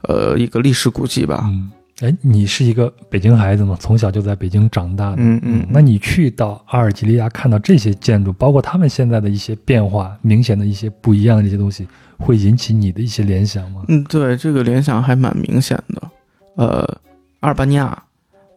[0.03, 1.45] 呃一个历史古迹吧。
[1.45, 1.71] 嗯。
[2.01, 3.75] 哎，你是一个北京孩子嘛？
[3.79, 5.15] 从小就在北京长大的。
[5.17, 11.87] 嗯嗯，那你去到阿尔及利亚看到这些建筑，包括他们现在的一些变化，明显的一些不一样的一些东西，
[12.19, 13.83] 会引起你的一些联想吗？
[13.87, 16.11] 嗯，对，这个联想还蛮明显的。
[16.55, 16.97] 呃，
[17.39, 18.03] 阿尔巴尼亚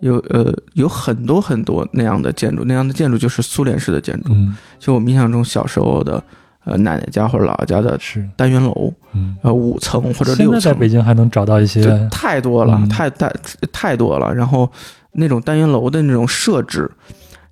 [0.00, 4.34] 有呃有很多很多那样的建筑，那样的建筑就是苏联式的建筑。
[4.34, 6.22] 嗯，就我们印象中小时候的
[6.64, 13.32] 呃奶奶家或者姥姥家的是，单元楼，嗯，呃五层或者六层，在在北京还能找到一些这太多了，嗯太太
[13.72, 14.34] 太多了。
[14.34, 14.70] 然后
[15.12, 16.90] 那种单元楼的那种设置。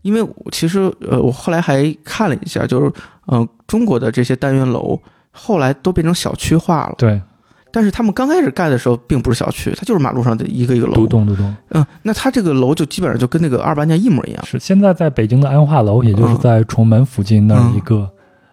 [0.02, 2.90] 因为其实，呃，我后来还看了一下，就是，
[3.26, 4.98] 呃，中国的这些单元楼
[5.32, 6.94] 后来都变成小区化了。
[6.96, 7.20] 对
[7.72, 10.94] 但是他们刚开始盖的时候，并不是小区，它就是马路上的一个一个楼。
[10.94, 11.54] 独栋独栋。
[11.70, 14.46] 嗯，那它这个楼就基本上就跟那个二八年一模一样。
[14.46, 18.08] 是现在在北京的安化楼，也就是嗯在崇门附近那儿一个，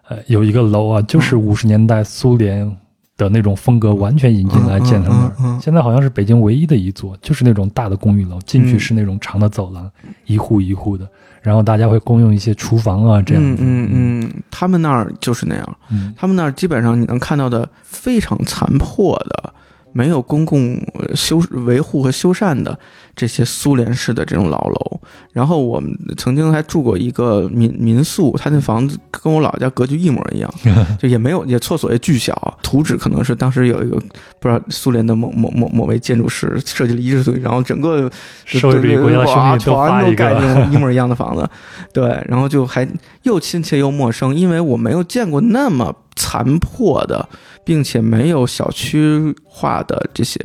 [0.08, 2.76] 呃，有一个楼啊，就是五十年代苏联
[3.16, 5.60] 的那种风格完全引进来建的那儿。
[5.60, 9.90] 现在好像是北京唯一的一座，就是那种大的公寓楼，进去嗯是那种长的走廊，
[10.26, 11.08] 一户一户的，
[11.40, 13.62] 然后大家会共用一些厨房啊，这样子。
[13.62, 19.54] 嗯嗯嗯，他们那儿就是那样，嗯他们那儿基本上你能看到的非常残破的
[19.96, 22.78] 没有公共呃修维护和修缮的
[23.14, 25.00] 这些苏联式的这种老楼。
[25.32, 30.52] 然后我们曾经还住过一个民民宿，他那房子跟我姥姥家格局一模一样，
[31.00, 33.96] 就也没有也厕所也巨小，图纸可能是当时有一个
[34.40, 38.10] 不知道苏联的某某某某位建筑师设计了一致然后整个
[38.44, 41.48] 社会主义国家的兄弟都发全都一个盖那种一模一样的房子，
[41.92, 42.86] 对，然后就还
[43.22, 47.28] 又亲切又陌生，因为我没有见过那么残破的，
[47.66, 50.40] 并且没有小区化的这些。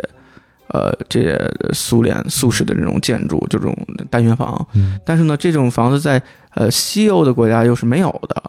[0.74, 1.38] 呃，这些
[1.74, 3.78] 苏联苏式的这种建筑，这种
[4.10, 6.24] 单元房，嗯但是呢，这种房子在
[6.56, 8.42] 呃西欧的国家又是没有的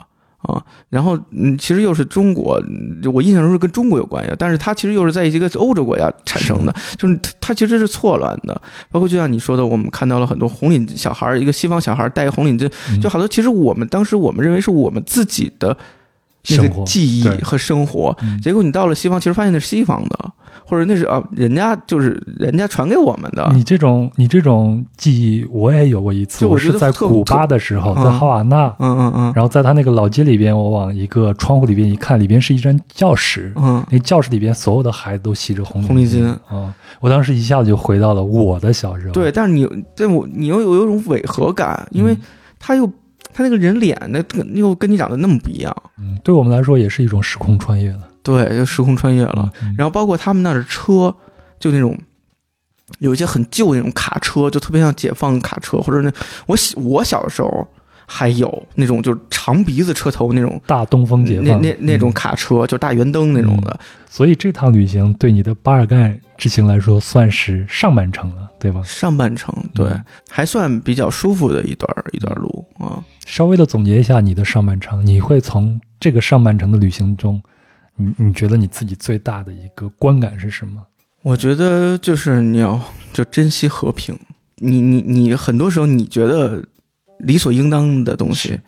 [0.42, 0.62] 啊。
[0.88, 8.62] 然后，嗯，其实又是中国，嗯我印象中是跟中国有关系，但是它其实又是在一个欧洲国家产生的，就是它它其实是错乱的。
[8.88, 15.76] 包括就像你说的，我们看到了很多红领小孩儿，一个西方小孩儿戴红领巾，嗯就好多其实我们当时我们认为是我们自己的
[16.50, 18.40] 那个记忆和生活，嗯。
[18.40, 20.30] 结果你到了西方，其实发现那是西方的，
[20.64, 23.48] 或者那是啊，人家就是人家传给我们的。
[23.54, 26.40] 你这种你这种记忆，我也有过一次。
[26.40, 29.32] 就我我是在古巴的时候，在哈瓦那，嗯嗯嗯。
[29.34, 33.52] 然后在他那个老街里边，我往一个窗户里边一看，里边是一间教室。
[33.56, 36.26] 嗯，那教室里边所有的孩子都系着红红领巾。
[36.48, 39.12] 啊、我当时一下子就回到了我的小时候。
[39.12, 42.20] 对，但是你但我你又有有一种违和感，因为嗯。
[42.64, 42.88] 他又
[43.32, 44.22] 他那个人脸那
[44.54, 48.08] 又跟你长得那么不一样，嗯，对我们来说也是一种时空穿越了。
[48.22, 49.50] 对，就时空穿越了。
[49.62, 51.14] 嗯然后包括他们那儿的车，
[51.58, 51.98] 就那种
[53.00, 56.12] 有一些很旧的那种卡车，就特别像解放卡车，或者那
[56.46, 57.66] 我小我小的时候
[58.14, 60.60] 还有那种就是长鼻子车头那种。
[60.66, 68.82] 大东风解那放那那种嗯卡车，就大圆灯那种的，所以这趟旅行对你的巴尔干之行来说算是上半程了，对吧？
[68.84, 73.02] 上半程对、嗯还算比较舒服的一段一段路啊。
[73.26, 77.42] 稍微的总结一下你的上半程，你会从这个上半程的旅行中，
[77.96, 80.82] 你你觉得你自己最大的一个观感是什么？
[81.22, 82.80] 我觉得就是你要
[83.12, 84.18] 就珍惜和平。
[84.56, 86.64] 你你你很多时候你觉得
[87.22, 88.60] 理所应当的东西，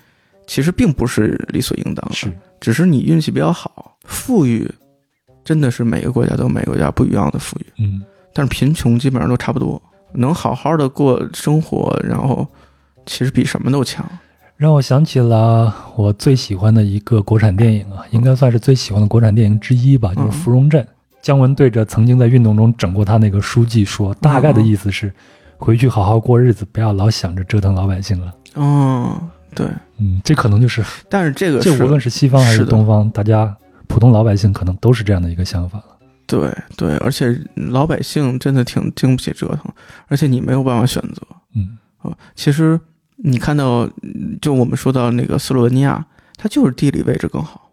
[0.46, 3.96] 其实并不是理所应当的，是，只是你运气比较好。
[4.05, 4.68] 富裕
[5.44, 8.02] 真的是每个国家都有每个国家不一样的富裕，嗯
[8.32, 9.80] 但是贫穷基本上都差不多。
[10.16, 12.46] 能好好的过生活，然后
[13.07, 14.05] 其实比什么都强。
[14.57, 20.82] 让我想起了我最喜欢的一个国产电影啊，应该算是最喜欢的国产电影之一吧，就是《芙蓉镇》。
[21.20, 25.12] 姜文对着曾经在运动中整过他那个书记说，大概的意思是，
[25.57, 28.32] 回去好好过日子，不要老想着折腾老百姓了。
[28.55, 29.20] 哦，
[29.55, 29.66] 对，
[29.98, 33.55] 嗯，这可能就是，但是这个是这无论是西方还是东方，大家
[33.86, 35.84] 普通老百姓可能都是这样的一个想法了。
[36.26, 39.70] 对对，而且老百姓真的挺经不起折腾，
[40.09, 41.22] 而且你没有办法选择。
[41.55, 42.80] 嗯啊，其实
[43.16, 46.05] 你看到，嗯就我们说到那个斯洛文尼亚，
[46.36, 47.70] 它就是地理位置更好。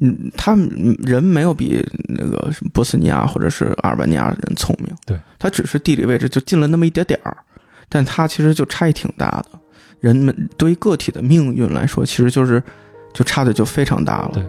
[0.00, 7.36] 嗯，他们人没有比那个什么波斯尼亚或者是阿尔巴尼亚人聪明，对他只是地理位置就近了那么一点点儿，
[7.88, 9.58] 但他其实就差异挺大的。
[10.02, 12.60] 人们对于个体的命运来说，其实就是
[13.14, 14.30] 就差的就非常大了。
[14.34, 14.42] 对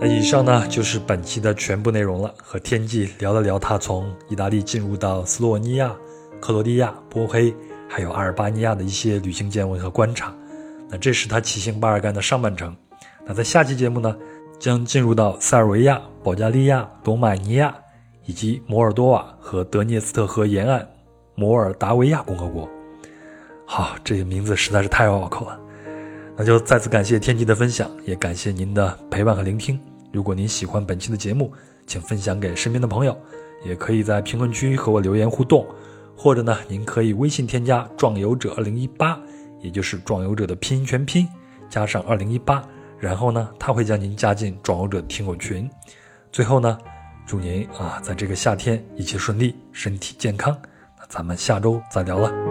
[0.00, 2.34] 那以上呢就是本期的全部内容了。
[2.42, 5.94] 和天际聊了聊他从意大利进入到斯洛文尼亚、
[6.40, 7.54] 克罗地亚、波黑，
[7.88, 10.34] 还有阿尔巴尼亚的一些旅行见闻和观察。
[10.90, 12.74] 那这是他骑行巴尔干的上半程。
[13.28, 14.16] 那在下期节目呢，
[14.58, 17.74] 将进入到塞尔维亚、保加利亚、罗马尼亚
[18.24, 20.88] 以及摩尔多瓦和德涅斯特河沿岸
[21.34, 22.66] 摩尔达维亚共和国。
[23.66, 25.60] 好，这个名字实在是太拗口了。
[26.38, 29.78] 那就再次感谢天际的分享，也感谢您的陪伴和聆听。
[30.10, 31.52] 如果您喜欢本期的节目，
[31.86, 33.14] 请分享给身边的朋友，
[33.62, 35.66] 也可以在评论区和我留言互动，
[36.16, 39.20] 或者呢，您可以微信添加“壮游者二零一八”，
[39.60, 41.28] 也就是“壮游者”的拼音全拼
[41.68, 42.66] 加上二零一八，
[42.98, 45.68] 然后呢，他会将您加进“壮游者”听友群。
[46.32, 46.78] 最后呢，
[47.26, 50.56] 祝您啊，在这个夏天一切顺利，身体健康。
[50.96, 52.47] 那咱们下周再聊了。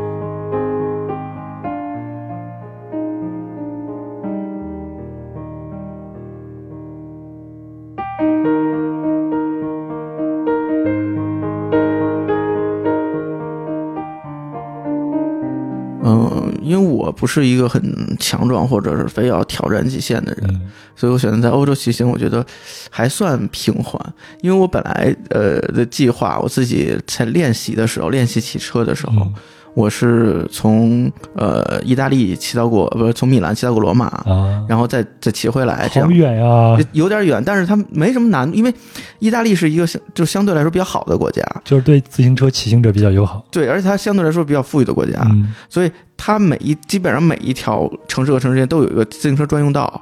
[17.17, 20.61] 不是一个很强壮或者是非要挑战极限的人，嗯。
[20.95, 22.43] 所以我选择在欧洲骑行，我觉得
[22.89, 24.01] 还算平缓。
[24.41, 29.33] 因为我本来呃的计划，我自己在练习的时候，练习骑车的时候，嗯
[29.73, 38.73] 我是从呃意大利骑到过，不是从米兰骑到过罗马，啊，然后再再骑回来，这好样远呀，有点远，但是它没什么难，因为
[39.19, 43.45] 意大利是一个相就相对来说比较好的国家，就是对自行车骑行者比较友好。
[43.51, 50.01] 对，而且它相对来说比较富裕的国家，嗯，所以它每一基本上每一条城市和城市间都有一个自行车专用道，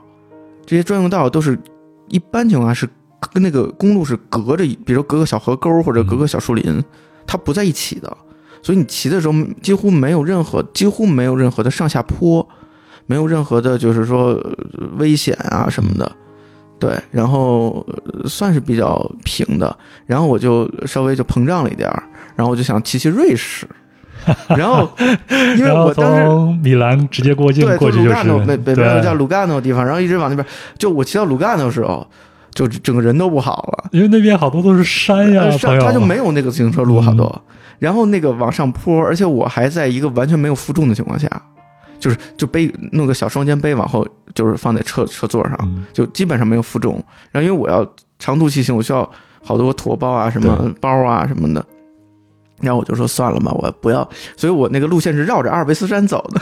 [0.66, 1.60] 这些专用道都是
[2.08, 2.88] 一般情况下是
[3.34, 6.82] 跟那个公路是隔着，比如隔个小河沟或者隔个小树林，
[7.28, 8.16] 它不在一起的，
[8.66, 12.48] 所以你骑的时候几乎没有任何几乎没有任何的上下坡，
[13.06, 14.58] 没有任何的就是说呃
[14.98, 16.12] 危险啊什么的。
[16.80, 22.04] 对，然后呃算是比较平的，然后我就稍微就膨胀了一点儿，
[22.36, 23.68] 然后我就想骑骑瑞士，
[24.58, 24.90] 然后
[25.58, 30.44] 因为我当时从米兰直接过境对，过去就是从鲁干诺北北边有叫鲁干诺的地方，然后一直往那边，
[30.80, 32.06] 就我骑到鲁干诺的时候，
[32.52, 33.90] 就整个人都不好了。
[33.92, 35.46] 因为那边好多都是山呀，
[35.80, 37.42] 他就没有那个自行车路好多，嗯
[37.80, 41.30] 然后那个往上坡，而且我还在一个完全没有负重的情况下，
[42.00, 47.04] 就是就背弄个小双肩背往后，就是放在车车座上，嗯就基本上没有负重。
[47.32, 47.86] 然后因为我要
[48.20, 49.10] 长途骑行，我需要
[49.44, 51.66] 好多驮包啊、什么包啊什么的。
[52.62, 56.42] 然后我就说算了吧，我不要，所以我那个路线是绕着阿尔卑斯山走的，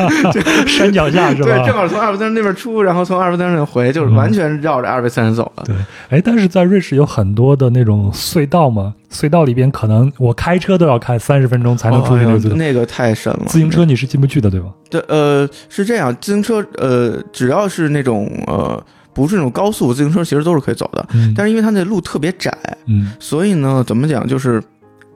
[0.66, 1.46] 山脚下是吧？
[1.46, 5.64] 对，正好从阿尔卑斯山那边出，然后从阿尔卑斯山那回，就是完全绕着阿尔卑斯山走了。
[5.64, 5.74] 对，
[6.10, 12.24] 哎，但是在瑞士有很多的那种隧道嘛，隧道里边可能我开车都要开三十分钟才能出去。
[12.24, 13.42] 哦那个太深了。
[13.46, 14.66] 自行车你是进不去的，对吧？
[14.90, 18.82] 对，呃，是这样，自行车，呃，只要是那种呃，
[19.12, 21.04] 不是那种高速自行车，其实都是可以走的。
[21.14, 24.62] 嗯，但是因为它那路特别窄，嗯所以呢，怎么讲，就是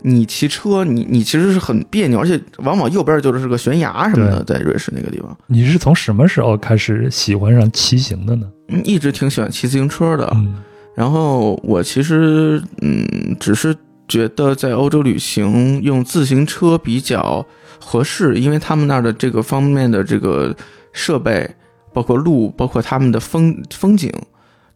[0.03, 8.51] 你骑车，你你其实是很别扭，而且往往右边就是个悬崖什么的，在瑞士那个地方，你是从什么时候开始喜欢上骑行的呢？
[8.69, 10.31] 嗯，一直挺喜欢骑自行车的。
[10.35, 10.57] 嗯
[10.95, 13.07] 然后我其实嗯，
[13.39, 13.73] 只是
[14.09, 17.47] 觉得在欧洲旅行用自行车比较
[17.79, 20.53] 合适，因为他们那儿的这个方面的这个
[20.93, 21.49] 设备，
[21.93, 24.13] 包括路，包括他们的风风景，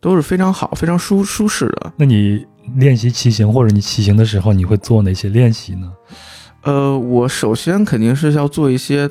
[0.00, 1.92] 都是非常好、非常舒舒适的。
[1.96, 2.46] 那你
[2.76, 5.92] 练习骑行或者你骑行的时候，你会做哪些练习呢？
[6.62, 9.08] 呃，我首先肯定是要做一些，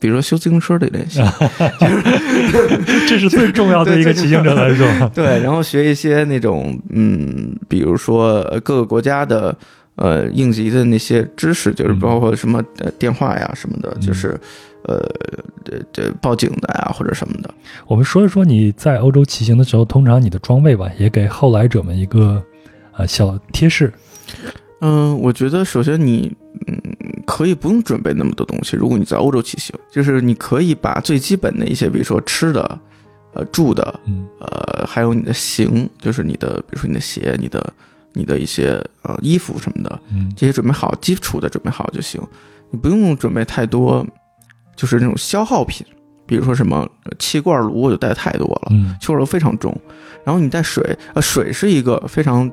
[0.00, 1.20] 比如说修自行车的练习，
[3.08, 4.86] 这是最重要的一个骑行者来说。
[5.14, 9.56] 对，然后学一些那种嗯，比如说呃各个国家的
[9.94, 14.38] 呃应急的那些知识，就是嗯包括什么呃电话呀什么的，嗯就是
[14.82, 15.00] 呃
[15.64, 17.54] 这这报警的呀或者什么的。
[17.86, 22.42] 我们说一说你在欧洲骑行的时候，通常你的装备吧，也给后来者们一个
[22.98, 23.90] 呃小贴士。
[24.80, 26.30] 嗯，我觉得首先你
[26.66, 26.76] 嗯
[27.26, 32.78] 可以不用准备那么多东西，如果你在欧洲骑行，就是你可以把最基本的一些，比如说吃的、
[33.32, 37.72] 呃住的，嗯呃，还有你的行，就是你的，比如说你的鞋、你的、
[38.12, 42.20] 你的一些呃衣服什么的，嗯这些准备好，基础的准备好就行，
[42.70, 44.06] 你不用准备太多，
[44.76, 45.84] 就是那种消耗品，
[46.24, 49.76] 比如说什么呃气罐炉，我就带太多了，嗯气罐炉非常重，
[50.24, 52.50] 然后你带水，呃，水是一个非常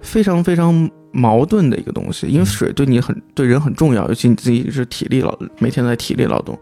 [0.00, 6.58] 非常非常矛盾的一个东西，因为水对你很对人很重要，尤其你自己是体力劳，每天在体力劳动，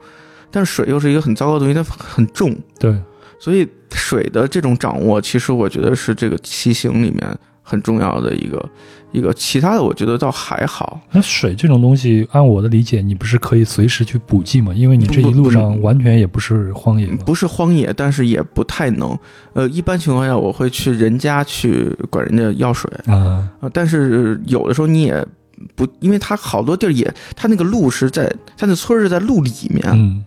[0.50, 2.94] 但是水又是一个很糟糕的东西，它很重，对，
[3.38, 8.68] 所以水的这种掌握，其实我觉得是这个骑行里面很重要的一个
[9.16, 11.00] 一个，其他的我觉得倒还好。
[11.10, 14.74] 那水这种东西，按我的理解，你不是可以随时去补给吗？
[14.74, 17.18] 因为你这一路上完全也不是荒野嘛。
[17.24, 19.18] 不是荒野，但是也不太能。
[19.54, 25.26] 呃，一般情况下我会去人家去管人家要水啊，啊、但是有的时候你也
[25.74, 30.22] 不，因为它好多地儿也，它那个路是在，它那村儿是在路里面，嗯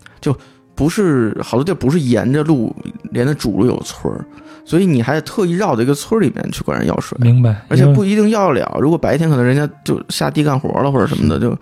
[0.80, 2.73] 不是好多地儿不是沿着路
[3.11, 4.25] 连着主路有村儿，
[4.63, 7.17] 所以你还得特意绕到一个村儿里面去管人要水。
[7.19, 7.61] 明白。
[7.67, 8.77] 而且不一定要得了。
[8.80, 11.57] 如果白天可能人家就下地干活了或者什么的，就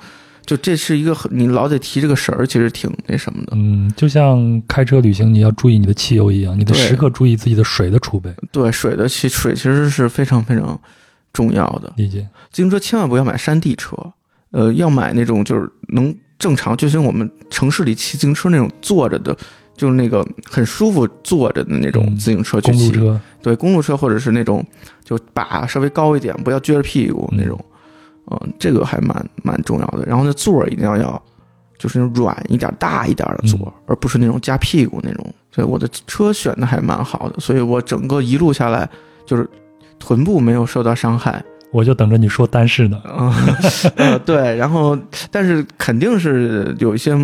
[0.46, 3.54] 就这是一个很你老得提这个神儿，其实挺那什么的。
[3.56, 8.32] 嗯，就像开车旅行，你要注意你的汽油一样，你得时刻注意自己的水的储备。
[8.52, 10.80] 对，水的其水其实是非常非常
[11.34, 11.92] 重要的。
[11.96, 12.28] 理解。
[12.52, 13.98] 自行车千万不要买山地车，
[14.52, 19.36] 呃，要买那种就是能正常，就像我们城市里骑自行车那种坐着的。
[19.78, 24.66] 就是那个很舒服坐着的那种嗯自行车去骑，公路车，对公路车或者是那种
[25.04, 27.64] 就把稍微高一点，不要撅着屁股那种，
[28.32, 30.04] 嗯、这个还蛮蛮重要的。
[30.08, 31.22] 然后那座儿一定要要
[31.78, 35.32] 就是那种软一点、大一点的座儿，而不是那种夹屁股那种。
[35.52, 38.90] 所以我的车选的还蛮好的，所以我整个一路下来
[39.28, 39.48] 就是
[40.00, 41.46] 臀部没有受到伤害。
[41.72, 43.02] 我就等着你说单是呢。
[43.06, 43.34] 嗯，
[43.98, 44.98] 呃，对，然后
[45.32, 47.18] 但是肯定是有一些。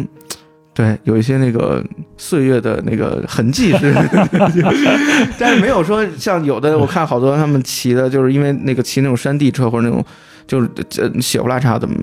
[0.76, 1.86] 对，有一些那个
[2.18, 3.94] 岁月的那个痕迹是，
[5.38, 10.04] 但是没有说像有的我看好多他们骑的，就是因为那个骑那种山地车或者那种
[10.48, 11.96] 就是这血不拉碴的，没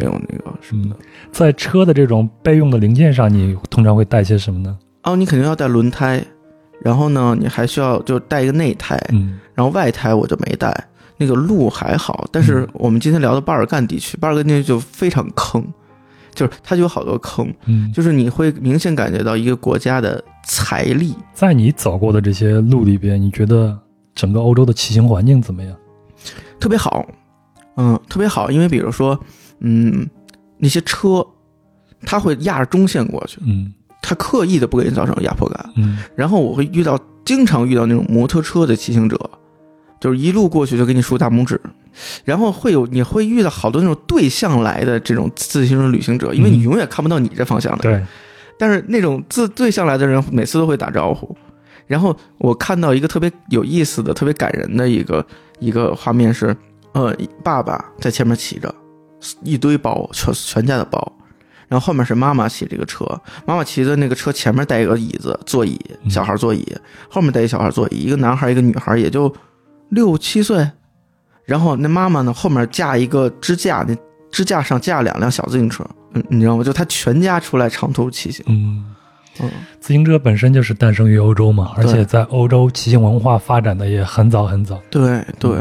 [0.00, 0.96] 没有那个什么的。
[1.30, 4.76] 在车的这种备用的零件上，你通常会带些什么呢？
[5.04, 6.20] 哦，你肯定要带轮胎，
[6.82, 10.76] 然后呢，你还需要就带一个内胎，嗯然后外胎我就没带。
[11.18, 15.62] 那个路还好，但是我们今天聊的巴尔干地区，巴尔干地区就非常坑，
[16.32, 21.14] 就是它就有好多坑，嗯，就是你会明显感觉到一个国家的财力。
[21.34, 23.76] 在你走过的这些路里边，你觉得
[24.14, 25.76] 整个欧洲的骑行环境怎么样？
[26.60, 27.04] 特别好，
[27.76, 29.18] 嗯，特别好，因为比如说，
[29.60, 30.08] 嗯，
[30.56, 31.26] 那些车，
[32.02, 35.72] 它会压着中线过去，嗯它刻意的不给你造成压迫感。
[35.76, 39.18] 嗯然后我会遇到，经常遇到那种摩托车的骑行者，
[40.00, 41.60] 就是一路过去就给你竖大拇指，
[42.24, 48.04] 然后会有你会遇到好多那种对向来的这种自行车旅行者，因为你嗯永远看不到你这方向的，对，
[48.58, 51.36] 但是那种自对向来的人每次都会打招呼。
[51.86, 55.26] 然后我看到一个特别有意思的、特别感人的一个
[55.58, 56.54] 一个画面是，
[56.92, 58.72] 呃，爸爸在前面骑着
[59.42, 61.00] 一堆包，全全家的包，
[61.66, 63.06] 然后后面是妈妈骑这个车，
[63.46, 66.10] 妈妈骑的那个车前面带一个椅子座椅，嗯。
[66.10, 66.62] 小孩座椅，
[67.08, 69.34] 后面带一小孩座椅，一个男孩一个女孩，也就
[69.90, 70.68] 六七岁，
[71.44, 73.96] 然后那妈妈呢后面架一个支架，那
[74.30, 76.62] 支架上架两辆小自行车，嗯，你知道吗？
[76.64, 78.84] 就他全家出来长途骑行，嗯，
[79.40, 79.50] 嗯。
[79.80, 84.78] 自行车本身就是诞生于欧洲嘛，而且在欧洲骑行文化发展的也很早很早。
[84.90, 85.56] 对对，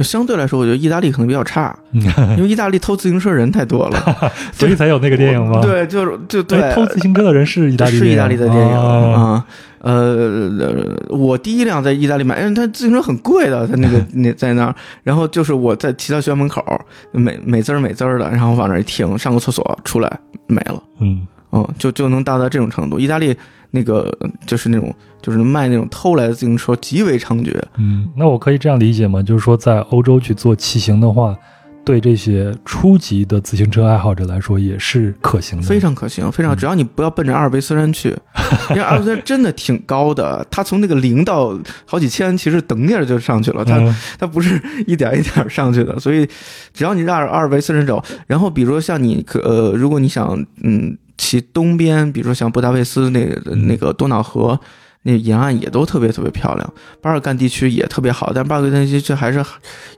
[0.00, 2.02] 相对来说，我觉得意大利可能比较差，嗯，
[2.36, 4.32] 因为意大利偷自行车人太多了。
[4.52, 5.62] 所以才有那个电影吗？
[5.62, 9.46] 对，就是就对哎，偷自行车的人是意大利是意大利的电影啊。
[9.82, 9.92] 啊。
[9.92, 16.64] 呃，我第一辆在意大利买，因为它自行车很贵的，它那个 那在那儿，然后就是我在骑到学校门口，
[17.12, 22.98] 美美滋儿美滋儿的，然后往那儿一停，上个厕所出来没了，嗯嗯，就就能达到这种程度。
[22.98, 23.36] 意大利
[23.70, 24.16] 那个
[24.46, 29.22] 就是那种就是卖那种偷来的自行车极为猖獗，嗯，那我可以这样理解吗？
[29.22, 31.36] 就是说，在欧洲去做骑行的话，
[31.84, 35.66] 对这些初级的自行车爱好者来说也是可行的。
[35.66, 38.16] 非常可行，非常，嗯只要你不要奔着阿尔卑斯山去，
[38.70, 46.28] 因为阿尔卑斯山真的挺高的，它从那个零到好几千，其实等点儿就上去了，它嗯 它不是一点一点上去的，所以
[46.72, 53.26] 只要你绕着阿尔卑斯山走，然后比如说像你可呃，如果你想嗯骑东边，比如说像布达佩斯那
[53.66, 54.58] 那个多瑙河。
[55.04, 59.44] 那沿岸也都特别特别漂亮，巴尔干地区也特别好，但巴尔干地区这还是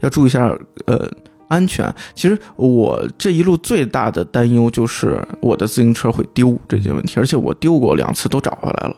[0.01, 0.47] 要注意一下，
[0.87, 1.07] 呃，
[1.49, 1.93] 安全。
[2.15, 8.97] 其实我这一路最大的担忧就是我的自行车会丢这些问题，而且我丢过两次都找回来了。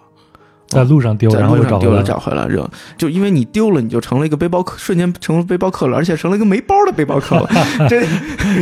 [0.68, 2.02] 在路上丢，在然后又找回来了。
[2.02, 2.68] 找回来扔，
[2.98, 7.48] 就因为你丢了，你就成了一个背包客，瞬间成了背包客了，而且成了一个没包的背包客了，
[7.88, 8.04] 这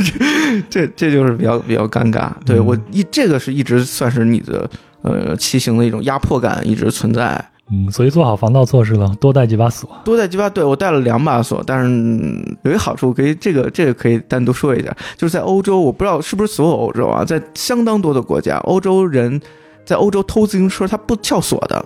[0.69, 2.31] 这这就是比较比较尴尬。
[2.45, 4.69] 对嗯我一这个是一直算是你的
[5.01, 7.43] 呃骑行的一种压迫感一直存在。
[7.75, 9.91] 嗯，所以做好防盗措施了，多带几把锁。
[10.05, 19.41] 多带几把，对我带了两把锁，但是嗯有一个好处，可以这个这个可以单独说一下，就是在欧洲，我不知道是不是所有欧洲啊，在相当多的国家，欧洲人
[19.85, 21.85] 在欧洲偷自行车，他不撬锁的，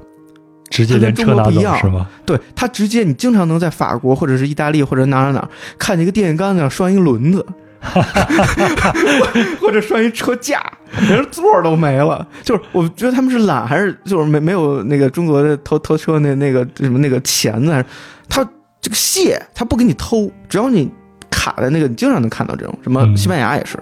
[0.68, 2.06] 直接连车拿走它跟中国不一样是吗？
[2.26, 5.48] 对他直接，你经常能在法国或者是意大利或者哪哪哪
[5.78, 7.44] 看见一个电线杆子上拴一个轮子，
[9.60, 10.60] 或者拴一车架，
[11.08, 12.26] 连座儿都没了。
[12.42, 17.84] 就是我觉得他们是懒，还是就是没没有那个中国的偷偷车那那个什么那个钳子，还是
[18.28, 18.46] 他
[18.80, 20.90] 这个蟹他不给你偷，只要你
[21.30, 23.78] 卡在那个，你经常能看到这种什么嗯西班牙也是，